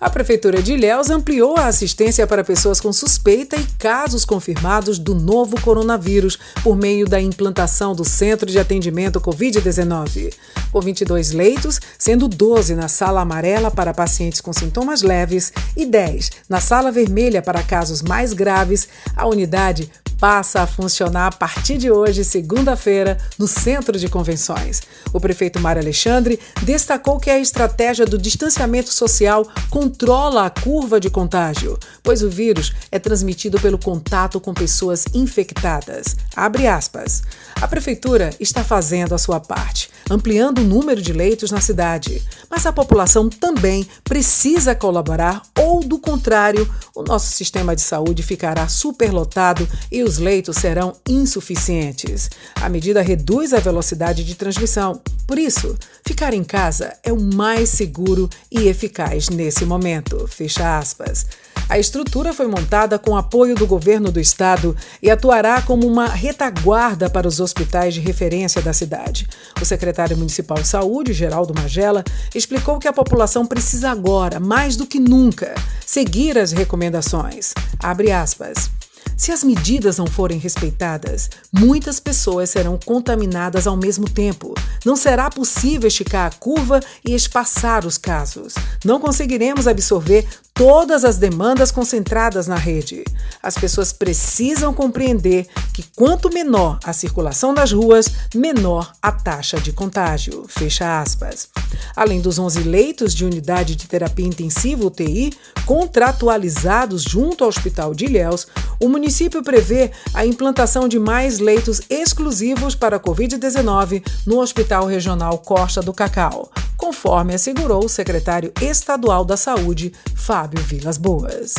A 0.00 0.08
Prefeitura 0.08 0.62
de 0.62 0.74
Ilhéus 0.74 1.10
ampliou 1.10 1.56
a 1.58 1.66
assistência 1.66 2.24
para 2.24 2.44
pessoas 2.44 2.80
com 2.80 2.92
suspeita 2.92 3.56
e 3.56 3.66
casos 3.80 4.24
confirmados 4.24 4.96
do 4.96 5.12
novo 5.12 5.60
coronavírus 5.60 6.38
por 6.62 6.76
meio 6.76 7.04
da 7.04 7.20
implantação 7.20 7.96
do 7.96 8.04
Centro 8.04 8.48
de 8.48 8.60
Atendimento 8.60 9.20
Covid-19. 9.20 10.32
Com 10.70 10.80
22 10.80 11.32
leitos, 11.32 11.80
sendo 11.98 12.28
12 12.28 12.76
na 12.76 12.86
sala 12.86 13.22
amarela 13.22 13.72
para 13.72 13.92
pacientes 13.92 14.40
com 14.40 14.52
sintomas 14.52 15.02
leves 15.02 15.52
e 15.76 15.84
10 15.84 16.30
na 16.48 16.60
sala 16.60 16.92
vermelha 16.92 17.42
para 17.42 17.60
casos 17.60 18.02
mais 18.02 18.32
graves, 18.32 18.88
a 19.16 19.26
unidade 19.26 19.90
passa 20.20 20.60
a 20.60 20.66
funcionar 20.66 21.28
a 21.28 21.32
partir 21.32 21.78
de 21.78 21.90
hoje, 21.90 22.22
segunda-feira, 22.24 23.16
no 23.38 23.48
Centro 23.48 23.98
de 23.98 24.06
Convenções. 24.06 24.82
O 25.14 25.18
prefeito 25.18 25.58
Mário 25.58 25.80
Alexandre 25.80 26.38
destacou 26.62 27.18
que 27.18 27.30
a 27.30 27.38
estratégia 27.38 28.04
do 28.04 28.18
distanciamento 28.18 28.92
social 28.92 29.48
controla 29.70 30.44
a 30.44 30.50
curva 30.50 31.00
de 31.00 31.08
contágio, 31.08 31.78
pois 32.02 32.22
o 32.22 32.28
vírus 32.28 32.72
é 32.92 32.98
transmitido 32.98 33.58
pelo 33.58 33.78
contato 33.78 34.38
com 34.38 34.52
pessoas 34.52 35.06
infectadas. 35.14 36.14
Abre 36.36 36.66
aspas. 36.66 37.22
A 37.58 37.66
prefeitura 37.66 38.30
está 38.38 38.62
fazendo 38.62 39.14
a 39.14 39.18
sua 39.18 39.40
parte, 39.40 39.90
ampliando 40.10 40.58
o 40.58 40.64
número 40.64 41.00
de 41.00 41.12
leitos 41.14 41.50
na 41.50 41.60
cidade, 41.60 42.22
mas 42.50 42.66
a 42.66 42.72
população 42.72 43.28
também 43.30 43.88
precisa 44.04 44.74
colaborar 44.74 45.42
ou, 45.58 45.80
do 45.80 45.98
contrário, 45.98 46.70
o 46.94 47.02
nosso 47.02 47.30
sistema 47.32 47.74
de 47.74 47.82
saúde 47.82 48.22
ficará 48.22 48.68
superlotado 48.68 49.66
e 49.90 50.02
os 50.02 50.09
os 50.10 50.18
leitos 50.18 50.56
serão 50.56 50.96
insuficientes. 51.08 52.28
A 52.56 52.68
medida 52.68 53.00
reduz 53.00 53.54
a 53.54 53.60
velocidade 53.60 54.24
de 54.24 54.34
transmissão. 54.34 55.00
Por 55.24 55.38
isso, 55.38 55.76
ficar 56.04 56.34
em 56.34 56.42
casa 56.42 56.94
é 57.04 57.12
o 57.12 57.20
mais 57.20 57.68
seguro 57.68 58.28
e 58.50 58.66
eficaz 58.66 59.28
nesse 59.28 59.64
momento. 59.64 60.26
Fecha 60.26 60.76
aspas. 60.76 61.26
A 61.68 61.78
estrutura 61.78 62.32
foi 62.32 62.48
montada 62.48 62.98
com 62.98 63.16
apoio 63.16 63.54
do 63.54 63.68
governo 63.68 64.10
do 64.10 64.18
estado 64.18 64.76
e 65.00 65.08
atuará 65.08 65.62
como 65.62 65.86
uma 65.86 66.08
retaguarda 66.08 67.08
para 67.08 67.28
os 67.28 67.38
hospitais 67.38 67.94
de 67.94 68.00
referência 68.00 68.60
da 68.60 68.72
cidade. 68.72 69.28
O 69.62 69.64
secretário 69.64 70.16
municipal 70.16 70.60
de 70.60 70.66
saúde, 70.66 71.12
Geraldo 71.12 71.54
Magela, 71.54 72.02
explicou 72.34 72.80
que 72.80 72.88
a 72.88 72.92
população 72.92 73.46
precisa 73.46 73.92
agora, 73.92 74.40
mais 74.40 74.74
do 74.74 74.84
que 74.84 74.98
nunca, 74.98 75.54
seguir 75.86 76.36
as 76.36 76.50
recomendações. 76.50 77.54
Abre 77.78 78.10
aspas. 78.10 78.79
Se 79.16 79.32
as 79.32 79.44
medidas 79.44 79.98
não 79.98 80.06
forem 80.06 80.38
respeitadas, 80.38 81.28
muitas 81.52 82.00
pessoas 82.00 82.50
serão 82.50 82.78
contaminadas 82.82 83.66
ao 83.66 83.76
mesmo 83.76 84.08
tempo. 84.08 84.54
Não 84.84 84.96
será 84.96 85.28
possível 85.28 85.88
esticar 85.88 86.26
a 86.26 86.34
curva 86.34 86.80
e 87.06 87.14
espaçar 87.14 87.84
os 87.84 87.98
casos. 87.98 88.54
Não 88.84 88.98
conseguiremos 88.98 89.66
absorver 89.66 90.26
todas 90.54 91.04
as 91.04 91.16
demandas 91.16 91.70
concentradas 91.70 92.46
na 92.46 92.56
rede. 92.56 93.04
As 93.42 93.54
pessoas 93.54 93.92
precisam 93.92 94.74
compreender 94.74 95.46
que 95.72 95.84
quanto 95.96 96.32
menor 96.32 96.78
a 96.84 96.92
circulação 96.92 97.54
das 97.54 97.72
ruas, 97.72 98.06
menor 98.34 98.92
a 99.00 99.12
taxa 99.12 99.60
de 99.60 99.72
contágio. 99.72 100.44
Fecha 100.48 101.00
aspas. 101.00 101.48
Além 101.94 102.20
dos 102.20 102.38
11 102.38 102.60
leitos 102.60 103.14
de 103.14 103.24
unidade 103.24 103.76
de 103.76 103.86
terapia 103.86 104.26
intensiva 104.26 104.86
UTI 104.86 105.32
contratualizados 105.66 107.02
junto 107.02 107.44
ao 107.44 107.48
Hospital 107.48 107.94
de 107.94 108.06
Ilhéus, 108.06 108.46
o 108.78 108.88
município 108.88 109.42
prevê 109.42 109.90
a 110.14 110.24
implantação 110.24 110.88
de 110.88 110.98
mais 110.98 111.38
leitos 111.38 111.80
exclusivos 111.90 112.74
para 112.74 112.96
a 112.96 113.00
Covid-19 113.00 114.02
no 114.26 114.40
Hospital 114.40 114.86
Regional 114.86 115.38
Costa 115.38 115.82
do 115.82 115.92
Cacau, 115.92 116.50
conforme 116.76 117.34
assegurou 117.34 117.84
o 117.84 117.88
secretário 117.88 118.52
estadual 118.60 119.24
da 119.24 119.36
Saúde, 119.36 119.92
Fábio 120.14 120.62
Vilas 120.62 120.96
Boas. 120.96 121.54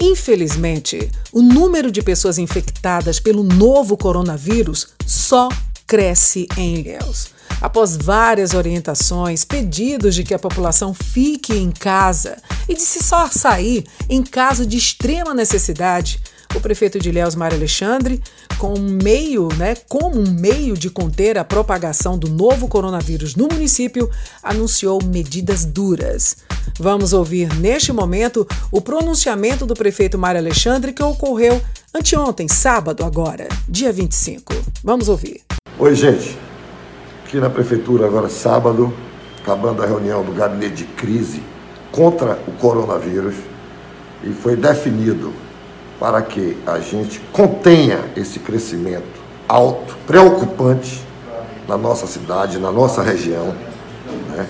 Infelizmente, 0.00 1.10
o 1.32 1.40
número 1.40 1.90
de 1.90 2.02
pessoas 2.02 2.38
infectadas 2.38 3.18
pelo 3.18 3.42
novo 3.42 3.96
coronavírus 3.96 4.88
só 5.06 5.48
cresce 5.86 6.46
em 6.56 6.76
Ilhéus. 6.76 7.33
Após 7.60 7.96
várias 7.96 8.54
orientações, 8.54 9.44
pedidos 9.44 10.14
de 10.14 10.22
que 10.22 10.34
a 10.34 10.38
população 10.38 10.92
fique 10.92 11.54
em 11.54 11.70
casa 11.70 12.36
e 12.68 12.74
de 12.74 12.82
se 12.82 13.02
só 13.02 13.28
sair 13.28 13.84
em 14.08 14.22
caso 14.22 14.66
de 14.66 14.76
extrema 14.76 15.32
necessidade, 15.34 16.20
o 16.54 16.60
prefeito 16.60 16.98
de 16.98 17.08
Ilhéus, 17.08 17.34
Mário 17.34 17.56
Alexandre, 17.56 18.22
com 18.58 18.74
um 18.74 18.90
meio, 19.02 19.48
né, 19.56 19.74
como 19.88 20.20
um 20.20 20.30
meio 20.30 20.76
de 20.76 20.88
conter 20.88 21.36
a 21.36 21.44
propagação 21.44 22.16
do 22.16 22.28
novo 22.28 22.68
coronavírus 22.68 23.34
no 23.34 23.48
município, 23.48 24.08
anunciou 24.42 25.02
medidas 25.02 25.64
duras. 25.64 26.36
Vamos 26.78 27.12
ouvir 27.12 27.52
neste 27.56 27.92
momento 27.92 28.46
o 28.70 28.80
pronunciamento 28.80 29.66
do 29.66 29.74
prefeito 29.74 30.18
Mário 30.18 30.40
Alexandre 30.40 30.92
que 30.92 31.02
ocorreu 31.02 31.60
anteontem, 31.92 32.48
sábado 32.48 33.04
agora, 33.04 33.48
dia 33.68 33.92
25. 33.92 34.54
Vamos 34.82 35.08
ouvir. 35.08 35.42
Oi, 35.78 35.94
gente. 35.94 36.53
Aqui 37.34 37.40
na 37.40 37.50
prefeitura 37.50 38.06
agora 38.06 38.28
sábado, 38.28 38.94
acabando 39.42 39.82
a 39.82 39.86
reunião 39.86 40.22
do 40.22 40.30
gabinete 40.30 40.76
de 40.76 40.84
crise 40.84 41.42
contra 41.90 42.38
o 42.46 42.52
coronavírus 42.52 43.34
e 44.22 44.30
foi 44.32 44.54
definido 44.54 45.32
para 45.98 46.22
que 46.22 46.56
a 46.64 46.78
gente 46.78 47.18
contenha 47.32 47.98
esse 48.16 48.38
crescimento 48.38 49.20
alto, 49.48 49.96
preocupante 50.06 51.04
na 51.66 51.76
nossa 51.76 52.06
cidade, 52.06 52.60
na 52.60 52.70
nossa 52.70 53.02
região. 53.02 53.52
Né? 54.28 54.46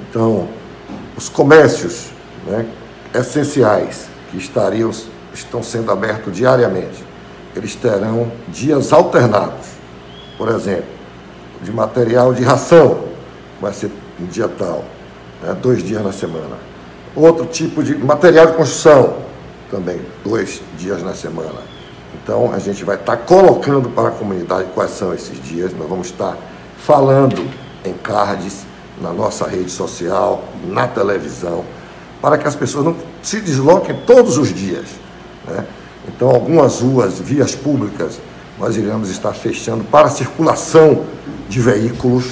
Então, 0.00 0.46
os 1.16 1.30
comércios 1.30 2.10
né, 2.46 2.66
essenciais 3.14 4.08
que 4.30 4.36
estariam, 4.36 4.90
estão 5.32 5.62
sendo 5.62 5.90
abertos 5.90 6.36
diariamente, 6.36 7.02
eles 7.56 7.74
terão 7.74 8.30
dias 8.46 8.92
alternados. 8.92 9.68
Por 10.36 10.50
exemplo, 10.50 10.95
de 11.62 11.72
material 11.72 12.32
de 12.32 12.42
ração, 12.42 13.04
vai 13.60 13.72
ser 13.72 13.90
um 14.20 14.26
dia 14.26 14.48
tal, 14.48 14.84
né, 15.42 15.56
dois 15.60 15.82
dias 15.82 16.02
na 16.02 16.12
semana. 16.12 16.56
Outro 17.14 17.46
tipo 17.46 17.82
de 17.82 17.96
material 17.96 18.46
de 18.46 18.52
construção, 18.52 19.16
também 19.70 20.00
dois 20.24 20.60
dias 20.78 21.02
na 21.02 21.14
semana. 21.14 21.60
Então 22.14 22.52
a 22.52 22.58
gente 22.58 22.84
vai 22.84 22.96
estar 22.96 23.16
colocando 23.18 23.88
para 23.90 24.08
a 24.08 24.10
comunidade 24.10 24.68
quais 24.74 24.90
são 24.90 25.14
esses 25.14 25.42
dias. 25.42 25.72
Nós 25.72 25.88
vamos 25.88 26.08
estar 26.08 26.36
falando 26.78 27.48
em 27.84 27.92
cards 27.94 28.64
na 29.00 29.12
nossa 29.12 29.46
rede 29.46 29.70
social, 29.70 30.42
na 30.64 30.86
televisão, 30.88 31.64
para 32.20 32.38
que 32.38 32.46
as 32.46 32.54
pessoas 32.54 32.84
não 32.84 32.96
se 33.22 33.40
desloquem 33.40 34.00
todos 34.06 34.38
os 34.38 34.52
dias. 34.52 34.86
Né? 35.46 35.64
Então 36.08 36.28
algumas 36.28 36.80
ruas, 36.80 37.18
vias 37.18 37.54
públicas, 37.54 38.18
nós 38.58 38.76
iremos 38.76 39.10
estar 39.10 39.32
fechando 39.32 39.84
para 39.84 40.08
circulação 40.08 41.04
de 41.48 41.60
veículos, 41.60 42.24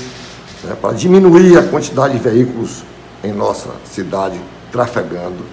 né? 0.62 0.77
para 0.81 0.92
diminuir 0.92 1.59
a 1.59 1.62
quantidade 1.62 2.14
de 2.14 2.20
veículos 2.20 2.83
em 3.22 3.33
nossa 3.33 3.70
cidade 3.85 4.40
trafegando. 4.70 5.44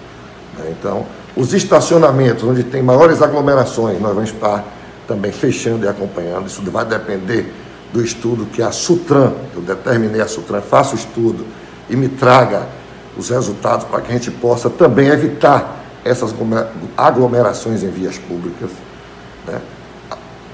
Né? 0.58 0.74
Então, 0.78 1.06
os 1.36 1.54
estacionamentos, 1.54 2.44
onde 2.44 2.64
tem 2.64 2.82
maiores 2.82 3.22
aglomerações, 3.22 4.00
nós 4.00 4.14
vamos 4.14 4.30
estar 4.30 4.64
também 5.06 5.32
fechando 5.32 5.84
e 5.84 5.88
acompanhando. 5.88 6.46
Isso 6.46 6.62
vai 6.70 6.84
depender 6.84 7.52
do 7.92 8.02
estudo 8.02 8.46
que 8.46 8.62
a 8.62 8.72
Sutran, 8.72 9.32
eu 9.54 9.62
determinei 9.62 10.20
a 10.20 10.28
Sutran, 10.28 10.60
faça 10.60 10.92
o 10.94 10.98
estudo 10.98 11.46
e 11.88 11.96
me 11.96 12.08
traga 12.08 12.66
os 13.16 13.28
resultados 13.28 13.86
para 13.86 14.00
que 14.00 14.10
a 14.10 14.14
gente 14.14 14.30
possa 14.30 14.70
também 14.70 15.08
evitar 15.08 15.80
essas 16.04 16.34
aglomerações 16.96 17.82
em 17.82 17.90
vias 17.90 18.18
públicas. 18.18 18.70
Né? 19.46 19.60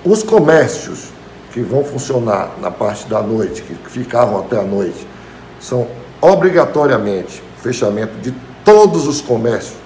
Os 0.04 0.22
comércios 0.22 1.08
que 1.52 1.60
vão 1.60 1.84
funcionar 1.84 2.50
na 2.60 2.70
parte 2.70 3.08
da 3.08 3.22
noite, 3.22 3.62
que 3.62 3.74
ficavam 3.90 4.40
até 4.40 4.58
a 4.58 4.62
noite, 4.62 5.06
são 5.60 5.86
obrigatoriamente 6.20 7.42
fechamento 7.62 8.18
de 8.20 8.32
todos 8.64 9.06
os 9.06 9.20
comércios 9.20 9.76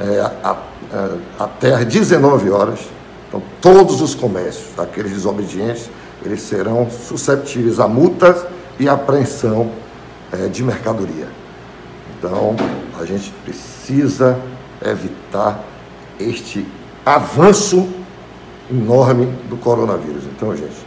é, 0.00 0.20
a, 0.20 0.56
a, 0.92 1.44
até 1.44 1.74
às 1.74 1.84
19 1.84 2.50
horas. 2.50 2.80
Então, 3.28 3.42
todos 3.60 4.00
os 4.00 4.14
comércios, 4.14 4.78
aqueles 4.78 5.12
desobedientes, 5.12 5.88
eles 6.24 6.42
serão 6.42 6.88
susceptíveis 6.90 7.80
a 7.80 7.88
multas 7.88 8.44
e 8.78 8.88
apreensão 8.88 9.70
é, 10.32 10.48
de 10.48 10.62
mercadoria. 10.62 11.28
Então, 12.18 12.54
a 13.00 13.04
gente 13.04 13.32
precisa 13.44 14.38
evitar 14.84 15.64
este 16.20 16.66
avanço 17.04 17.88
enorme 18.72 19.26
do 19.48 19.56
coronavírus. 19.56 20.24
Então, 20.34 20.56
gente, 20.56 20.86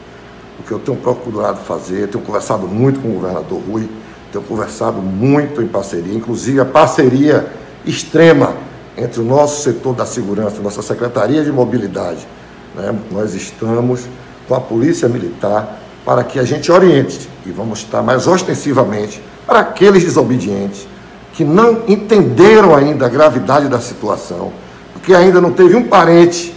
o 0.59 0.63
que 0.63 0.71
eu 0.71 0.79
tenho 0.79 0.97
procurado 0.97 1.59
fazer, 1.59 2.07
tenho 2.07 2.23
conversado 2.23 2.67
muito 2.67 2.99
com 2.99 3.09
o 3.09 3.13
governador 3.13 3.61
Rui, 3.69 3.89
tenho 4.31 4.43
conversado 4.43 5.01
muito 5.01 5.61
em 5.61 5.67
parceria, 5.67 6.13
inclusive 6.13 6.59
a 6.59 6.65
parceria 6.65 7.47
extrema 7.85 8.53
entre 8.97 9.21
o 9.21 9.23
nosso 9.23 9.61
setor 9.61 9.93
da 9.93 10.05
segurança, 10.05 10.61
nossa 10.61 10.81
Secretaria 10.81 11.43
de 11.43 11.51
Mobilidade, 11.51 12.25
né, 12.73 12.95
nós 13.11 13.33
estamos 13.33 14.07
com 14.47 14.55
a 14.55 14.59
Polícia 14.59 15.07
Militar 15.07 15.79
para 16.05 16.23
que 16.23 16.39
a 16.39 16.43
gente 16.43 16.71
oriente 16.71 17.29
e 17.45 17.51
vamos 17.51 17.79
estar 17.79 18.01
mais 18.01 18.27
ostensivamente 18.27 19.21
para 19.45 19.59
aqueles 19.59 20.03
desobedientes 20.03 20.87
que 21.33 21.43
não 21.43 21.83
entenderam 21.87 22.73
ainda 22.73 23.05
a 23.05 23.09
gravidade 23.09 23.67
da 23.67 23.79
situação, 23.79 24.53
porque 24.93 25.13
ainda 25.13 25.41
não 25.41 25.51
teve 25.51 25.75
um 25.75 25.83
parente 25.83 26.55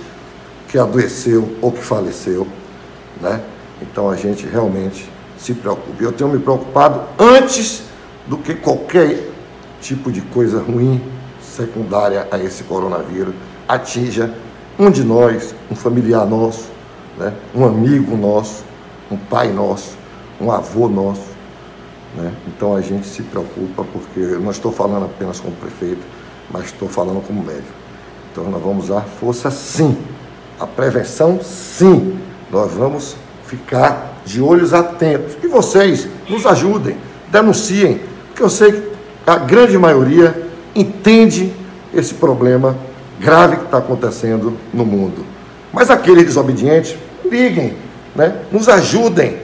que 0.68 0.78
adoeceu 0.78 1.56
ou 1.60 1.72
que 1.72 1.82
faleceu, 1.82 2.46
né? 3.20 3.40
Então 3.80 4.10
a 4.10 4.16
gente 4.16 4.46
realmente 4.46 5.08
se 5.38 5.54
preocupa. 5.54 6.02
Eu 6.02 6.12
tenho 6.12 6.30
me 6.30 6.38
preocupado 6.38 7.02
antes 7.18 7.84
do 8.26 8.36
que 8.36 8.54
qualquer 8.54 9.28
tipo 9.80 10.12
de 10.12 10.20
coisa 10.20 10.60
ruim 10.60 11.02
secundária 11.40 12.28
a 12.30 12.38
esse 12.38 12.64
coronavírus 12.64 13.34
atinja 13.68 14.32
um 14.78 14.90
de 14.90 15.02
nós, 15.02 15.54
um 15.70 15.74
familiar 15.74 16.24
nosso, 16.24 16.70
né? 17.18 17.34
um 17.54 17.64
amigo 17.64 18.16
nosso, 18.16 18.64
um 19.10 19.16
pai 19.16 19.48
nosso, 19.52 19.96
um 20.40 20.52
avô 20.52 20.88
nosso. 20.88 21.28
Né? 22.14 22.32
Então 22.46 22.76
a 22.76 22.80
gente 22.80 23.06
se 23.06 23.22
preocupa, 23.22 23.84
porque 23.92 24.20
eu 24.20 24.40
não 24.40 24.50
estou 24.50 24.70
falando 24.70 25.06
apenas 25.06 25.40
como 25.40 25.54
prefeito, 25.56 26.02
mas 26.50 26.66
estou 26.66 26.88
falando 26.88 27.20
como 27.26 27.42
médico. 27.42 27.74
Então 28.30 28.44
nós 28.50 28.62
vamos 28.62 28.84
usar 28.84 29.00
força 29.02 29.50
sim, 29.50 29.96
a 30.58 30.66
prevenção 30.66 31.40
sim, 31.42 32.18
nós 32.50 32.72
vamos 32.72 33.16
ficar 33.46 34.20
de 34.24 34.40
olhos 34.40 34.74
atentos. 34.74 35.36
E 35.42 35.46
vocês 35.46 36.08
nos 36.28 36.44
ajudem, 36.46 36.96
denunciem, 37.28 38.00
porque 38.28 38.42
eu 38.42 38.50
sei 38.50 38.72
que 38.72 38.82
a 39.26 39.36
grande 39.36 39.76
maioria 39.78 40.48
entende 40.74 41.52
esse 41.94 42.14
problema 42.14 42.76
grave 43.20 43.56
que 43.56 43.64
está 43.64 43.78
acontecendo 43.78 44.56
no 44.72 44.84
mundo. 44.84 45.24
Mas 45.72 45.90
aqueles 45.90 46.24
desobedientes, 46.24 46.96
liguem, 47.24 47.74
né? 48.14 48.36
nos 48.50 48.68
ajudem, 48.68 49.38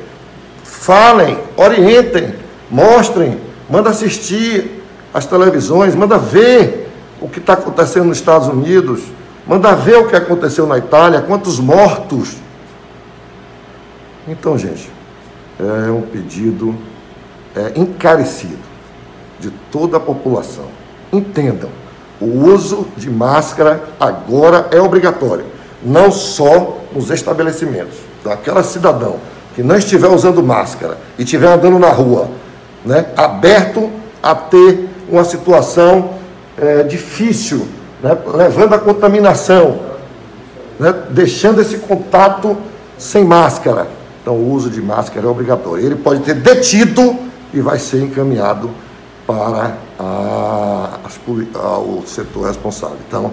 falem, 0.62 1.38
orientem, 1.56 2.34
mostrem, 2.70 3.38
manda 3.68 3.90
assistir 3.90 4.82
as 5.12 5.26
televisões, 5.26 5.94
manda 5.94 6.18
ver 6.18 6.90
o 7.20 7.28
que 7.28 7.38
está 7.38 7.54
acontecendo 7.54 8.06
nos 8.06 8.18
Estados 8.18 8.48
Unidos, 8.48 9.00
manda 9.46 9.74
ver 9.74 9.98
o 9.98 10.08
que 10.08 10.16
aconteceu 10.16 10.66
na 10.66 10.78
Itália, 10.78 11.20
quantos 11.22 11.58
mortos. 11.58 12.36
Então, 14.26 14.56
gente, 14.56 14.90
é 15.60 15.90
um 15.90 16.02
pedido 16.02 16.74
é, 17.54 17.72
encarecido 17.76 18.58
de 19.38 19.50
toda 19.70 19.98
a 19.98 20.00
população. 20.00 20.66
Entendam, 21.12 21.70
o 22.20 22.26
uso 22.26 22.86
de 22.96 23.10
máscara 23.10 23.82
agora 24.00 24.68
é 24.70 24.80
obrigatório, 24.80 25.44
não 25.82 26.10
só 26.10 26.78
nos 26.92 27.10
estabelecimentos. 27.10 27.98
Aquela 28.24 28.62
cidadão 28.62 29.16
que 29.54 29.62
não 29.62 29.76
estiver 29.76 30.08
usando 30.08 30.42
máscara 30.42 30.98
e 31.18 31.22
estiver 31.22 31.48
andando 31.48 31.78
na 31.78 31.90
rua, 31.90 32.28
né, 32.84 33.06
aberto 33.16 33.90
a 34.22 34.34
ter 34.34 34.88
uma 35.08 35.24
situação 35.24 36.10
é, 36.56 36.82
difícil, 36.82 37.68
né, 38.04 38.18
levando 38.34 38.74
a 38.74 38.78
contaminação, 38.78 39.80
né, 40.78 40.92
deixando 41.08 41.62
esse 41.62 41.78
contato 41.78 42.54
sem 42.98 43.24
máscara. 43.24 43.88
Então, 44.20 44.34
o 44.34 44.52
uso 44.52 44.68
de 44.68 44.82
máscara 44.82 45.26
é 45.26 45.30
obrigatório. 45.30 45.84
Ele 45.84 45.96
pode 45.96 46.20
ter 46.20 46.34
detido 46.34 47.16
e 47.52 47.60
vai 47.60 47.78
ser 47.78 48.02
encaminhado 48.02 48.70
para 49.26 49.74
a, 49.98 50.98
a, 51.54 51.78
o 51.78 52.02
setor 52.06 52.48
responsável. 52.48 52.98
Então, 53.08 53.32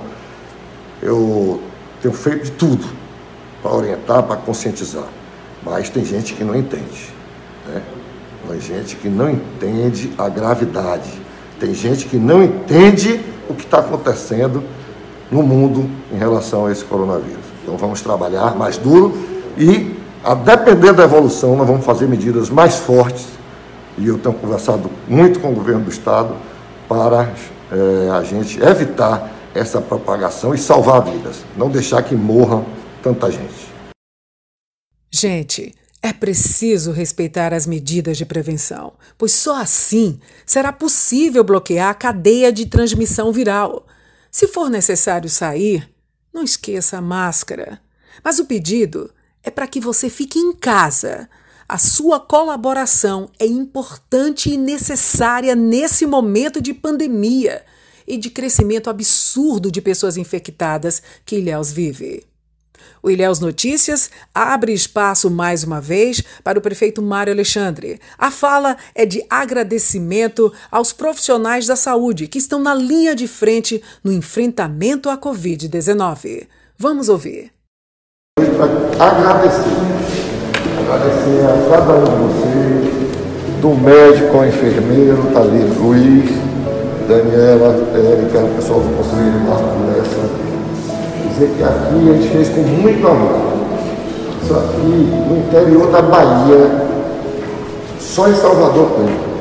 eu 1.02 1.62
tenho 2.02 2.14
feito 2.14 2.46
de 2.46 2.52
tudo 2.52 2.86
para 3.62 3.74
orientar, 3.74 4.24
para 4.24 4.38
conscientizar. 4.38 5.08
Mas 5.64 5.90
tem 5.90 6.06
gente 6.06 6.34
que 6.34 6.46
não 6.46 6.56
entende. 6.56 7.14
Né? 7.68 7.82
Tem 8.48 8.60
gente 8.62 8.96
que 8.96 9.10
não 9.10 9.30
entende 9.30 10.14
a 10.18 10.30
gravidade. 10.30 11.21
Tem 11.62 11.76
gente 11.76 12.08
que 12.08 12.18
não 12.18 12.42
entende 12.42 13.22
o 13.48 13.54
que 13.54 13.66
está 13.66 13.78
acontecendo 13.78 14.64
no 15.30 15.44
mundo 15.44 15.88
em 16.12 16.18
relação 16.18 16.66
a 16.66 16.72
esse 16.72 16.84
coronavírus. 16.84 17.46
Então 17.62 17.78
vamos 17.78 18.02
trabalhar 18.02 18.56
mais 18.56 18.80
duro 18.80 19.16
e, 19.56 19.96
a 20.24 20.34
depender 20.34 20.92
da 20.92 21.04
evolução, 21.04 21.56
nós 21.56 21.68
vamos 21.68 21.86
fazer 21.86 22.08
medidas 22.08 22.50
mais 22.50 22.78
fortes. 22.78 23.28
E 23.96 24.08
eu 24.08 24.18
tenho 24.18 24.34
conversado 24.34 24.90
muito 25.08 25.40
com 25.40 25.52
o 25.52 25.54
governo 25.54 25.84
do 25.84 25.92
Estado 25.92 26.36
para 26.90 27.30
é, 27.72 28.10
a 28.10 28.24
gente 28.24 28.60
evitar 28.60 29.32
essa 29.54 29.80
propagação 29.80 30.56
e 30.56 30.58
salvar 30.58 31.04
vidas, 31.04 31.46
não 31.56 31.70
deixar 31.70 32.02
que 32.02 32.16
morra 32.16 32.64
tanta 33.04 33.30
gente. 33.30 33.72
Gente, 35.12 35.76
é 36.02 36.12
preciso 36.12 36.92
respeitar 36.92 37.54
as 37.54 37.68
medidas 37.68 38.18
de 38.18 38.26
prevenção, 38.26 38.94
pois 39.18 39.34
só 39.34 39.62
assim 39.62 40.20
será 40.46 40.74
possível 40.74 41.44
bloquear 41.44 41.90
a 41.90 41.94
cadeia 41.94 42.52
de 42.52 42.66
transmissão 42.66 43.32
viral. 43.32 43.86
Se 44.32 44.48
for 44.48 44.70
necessário 44.70 45.30
sair, 45.30 45.88
não 46.34 46.44
esqueça 46.44 46.98
a 46.98 47.02
máscara. 47.02 47.80
Mas 48.24 48.40
o 48.40 48.46
pedido 48.46 49.12
é 49.44 49.52
para 49.52 49.68
que 49.68 49.80
você 49.80 50.10
fique 50.10 50.40
em 50.40 50.54
casa. 50.54 51.30
A 51.70 51.78
sua 51.78 52.20
colaboração 52.20 53.30
é 53.40 53.46
importante 53.46 54.50
e 54.50 54.58
necessária 54.58 55.56
nesse 55.56 56.06
momento 56.06 56.62
de 56.62 56.74
pandemia 56.74 57.64
e 58.08 58.18
de 58.18 58.30
crescimento 58.30 58.90
absurdo 58.90 59.72
de 59.72 59.82
pessoas 59.82 60.18
infectadas 60.18 61.02
que 61.24 61.38
Ilhéus 61.38 61.72
vive. 61.72 62.31
O 63.04 63.10
Ilhéus 63.10 63.40
Notícias 63.40 64.10
abre 64.34 64.74
espaço 64.74 65.30
mais 65.30 65.64
uma 65.64 65.82
vez 65.82 66.22
para 66.44 66.60
o 66.60 66.62
prefeito 66.62 67.02
Mário 67.02 67.34
Alexandre. 67.34 68.00
A 68.18 68.30
fala 68.30 68.78
é 68.94 69.06
de 69.06 69.24
agradecimento 69.30 70.52
aos 70.72 70.94
profissionais 70.94 71.68
da 71.68 71.76
saúde 71.76 72.28
que 72.28 72.38
estão 72.38 72.60
na 72.60 72.74
linha 72.74 73.16
de 73.16 73.28
frente 73.28 73.82
no 74.04 74.12
enfrentamento 74.12 75.10
à 75.10 75.18
Covid-19. 75.18 76.48
Vamos 76.78 77.10
ouvir. 77.10 77.52
Agradecer. 79.00 79.70
Agradecer 80.80 81.46
a 81.46 81.70
cada 81.70 81.94
um 81.94 82.04
de 82.04 82.34
vocês, 82.34 83.62
do 83.62 83.70
médico 83.76 84.38
ao 84.38 84.46
enfermeiro, 84.46 85.38
ali, 85.38 85.64
Luiz, 85.80 86.30
Daniela, 87.08 87.76
Érica, 87.94 88.40
o 88.40 88.56
pessoal 88.56 88.80
do 88.80 88.96
Conselho 88.98 89.40
Marco 89.42 89.86
Lessa 89.88 90.51
dizer 91.42 91.56
que 91.58 91.64
aqui 91.64 92.10
a 92.10 92.14
gente 92.14 92.28
fez 92.30 92.50
com 92.50 92.62
muito 92.62 93.08
amor. 93.08 93.42
Isso 94.44 94.54
aqui 94.54 94.86
no 94.86 95.38
interior 95.38 95.92
da 95.92 96.02
Bahia, 96.02 96.72
só 98.00 98.28
em 98.28 98.36
Salvador 98.36 98.92
tem. 98.98 99.32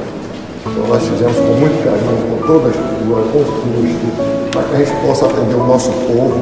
Então 0.67 0.87
nós 0.89 1.03
fizemos 1.03 1.37
com 1.37 1.55
muito 1.61 1.85
carinho, 1.85 2.39
com 2.39 2.47
toda 2.47 2.69
a 2.69 2.71
estrutura, 2.71 3.23
com 3.33 3.45
custo, 3.45 4.51
para 4.51 4.63
que 4.63 4.75
a 4.75 4.79
gente 4.79 5.07
possa 5.07 5.27
atender 5.27 5.55
o 5.55 5.67
nosso 5.67 5.91
povo 5.91 6.39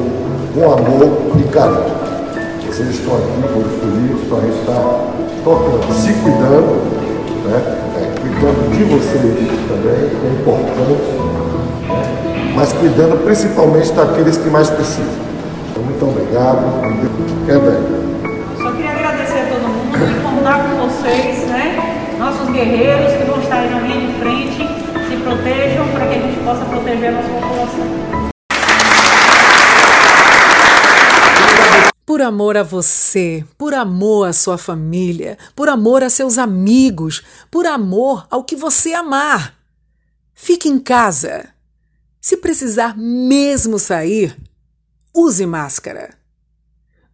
com 0.53 0.63
amor 0.65 1.09
e 1.37 1.43
carinho. 1.49 1.99
Vocês 2.67 2.89
estão 2.89 3.15
aqui 3.15 3.41
por 3.53 3.65
escolhidos, 3.65 4.21
então 4.25 4.37
a 4.37 4.41
gente 4.41 4.59
está 4.59 4.79
tocando, 5.43 5.93
se 5.93 6.13
cuidando, 6.13 6.71
né? 7.45 7.59
É, 7.97 8.01
cuidando 8.21 8.77
de 8.77 8.83
vocês 8.85 9.49
também, 9.67 10.09
que 10.09 10.25
é 10.25 10.31
importante, 10.39 10.87
né? 10.87 12.55
mas 12.55 12.73
cuidando 12.73 13.23
principalmente 13.23 13.91
daqueles 13.93 14.37
que 14.37 14.49
mais 14.49 14.69
precisam. 14.69 15.28
Muito 15.83 16.05
obrigado. 16.05 16.59
É 17.47 17.57
bem. 17.57 17.81
Só 18.57 18.71
queria 18.71 18.91
agradecer 18.91 19.39
a 19.39 19.45
todo 19.47 19.67
mundo 19.67 19.97
e 19.97 20.21
contar 20.21 20.69
com 20.69 20.87
vocês, 20.87 21.47
né? 21.47 22.15
Nossos 22.19 22.49
guerreiros 22.49 23.13
que 23.13 23.23
vão 23.23 23.41
estar 23.41 23.59
aí 23.59 23.69
na 23.69 23.79
linha 23.79 24.07
de 24.07 24.19
frente, 24.19 24.67
se 25.09 25.15
protejam 25.23 25.87
para 25.93 26.07
que 26.07 26.15
a 26.15 26.19
gente 26.19 26.43
possa 26.43 26.65
proteger 26.65 27.09
a 27.09 27.11
nossa 27.13 27.29
população. 27.29 28.29
Por 32.05 32.21
amor 32.21 32.57
a 32.57 32.63
você, 32.63 33.45
por 33.57 33.73
amor 33.73 34.27
à 34.27 34.33
sua 34.33 34.57
família, 34.57 35.37
por 35.55 35.69
amor 35.69 36.03
a 36.03 36.09
seus 36.09 36.37
amigos, 36.37 37.23
por 37.51 37.65
amor 37.65 38.25
ao 38.29 38.43
que 38.43 38.55
você 38.55 38.93
amar. 38.93 39.53
Fique 40.33 40.67
em 40.67 40.79
casa. 40.79 41.49
Se 42.19 42.35
precisar 42.37 42.97
mesmo 42.97 43.79
sair, 43.79 44.35
use 45.19 45.45
máscara. 45.45 46.09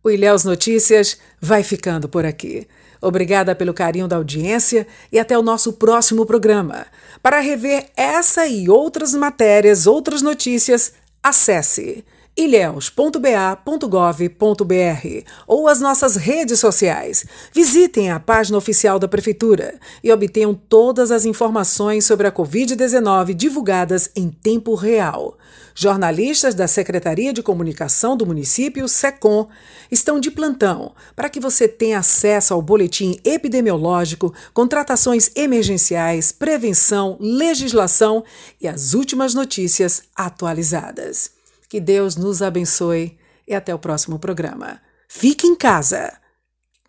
O 0.04 0.10
Ilhéus 0.10 0.44
Notícias 0.44 1.18
vai 1.41 1.63
ficando 1.63 2.08
por 2.08 2.26
aqui. 2.26 2.68
Obrigada 3.02 3.56
pelo 3.56 3.74
carinho 3.74 4.08
da 4.08 4.15
audiência 4.15 4.88
e 5.12 5.20
até 5.20 5.38
o 5.38 5.41
nosso 5.41 5.74
próximo 5.74 6.26
programa. 6.26 6.86
Para 7.22 7.39
rever 7.39 7.89
essa 7.96 8.48
e 8.48 8.70
outras 8.70 9.13
matérias, 9.13 9.88
outras 9.88 10.22
notícias, 10.22 10.94
acesse 11.22 12.06
ilhéus.ba.gov.br 12.38 15.24
ou 15.48 15.67
as 15.67 15.80
nossas 15.80 16.15
redes 16.15 16.60
sociais. 16.60 17.26
Visitem 17.54 18.12
a 18.12 18.19
página 18.19 18.58
oficial 18.58 19.00
da 19.00 19.08
Prefeitura 19.08 19.80
e 20.04 20.12
obtenham 20.12 20.54
todas 20.54 21.12
as 21.12 21.26
informações 21.26 22.06
sobre 22.06 22.28
a 22.28 22.32
Covid-19 22.32 23.34
divulgadas 23.34 24.12
em 24.15 24.30
tempo 24.30 24.76
real. 24.76 25.38
Jornalistas 25.78 26.56
da 26.56 26.67
Secretaria 26.67 27.34
de 27.34 27.43
Comunicação 27.43 28.15
do 28.15 28.26
município, 28.26 28.88
SECOM, 28.88 29.48
estão 29.91 30.21
de 30.21 30.32
plantão 30.32 30.93
para 31.15 31.30
que 31.30 31.39
você 31.39 31.67
tenha 31.67 32.00
acesso 32.00 32.54
ao 32.54 32.62
boletim 32.62 33.19
epidemiológico, 33.26 34.34
contratações 34.54 35.30
emergenciais, 35.36 36.32
prevenção, 36.32 37.17
legislação 37.19 38.24
e 38.60 38.67
as 38.67 38.93
últimas 38.93 39.34
notícias 39.34 40.04
atualizadas. 40.15 41.35
Que 41.67 41.80
Deus 41.80 42.15
nos 42.15 42.41
abençoe 42.41 43.17
e 43.47 43.54
até 43.54 43.73
o 43.73 43.80
próximo 43.80 44.19
programa. 44.19 44.82
Fique 45.08 45.47
em 45.47 45.56
casa. 45.56 46.13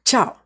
Tchau. 0.05 0.46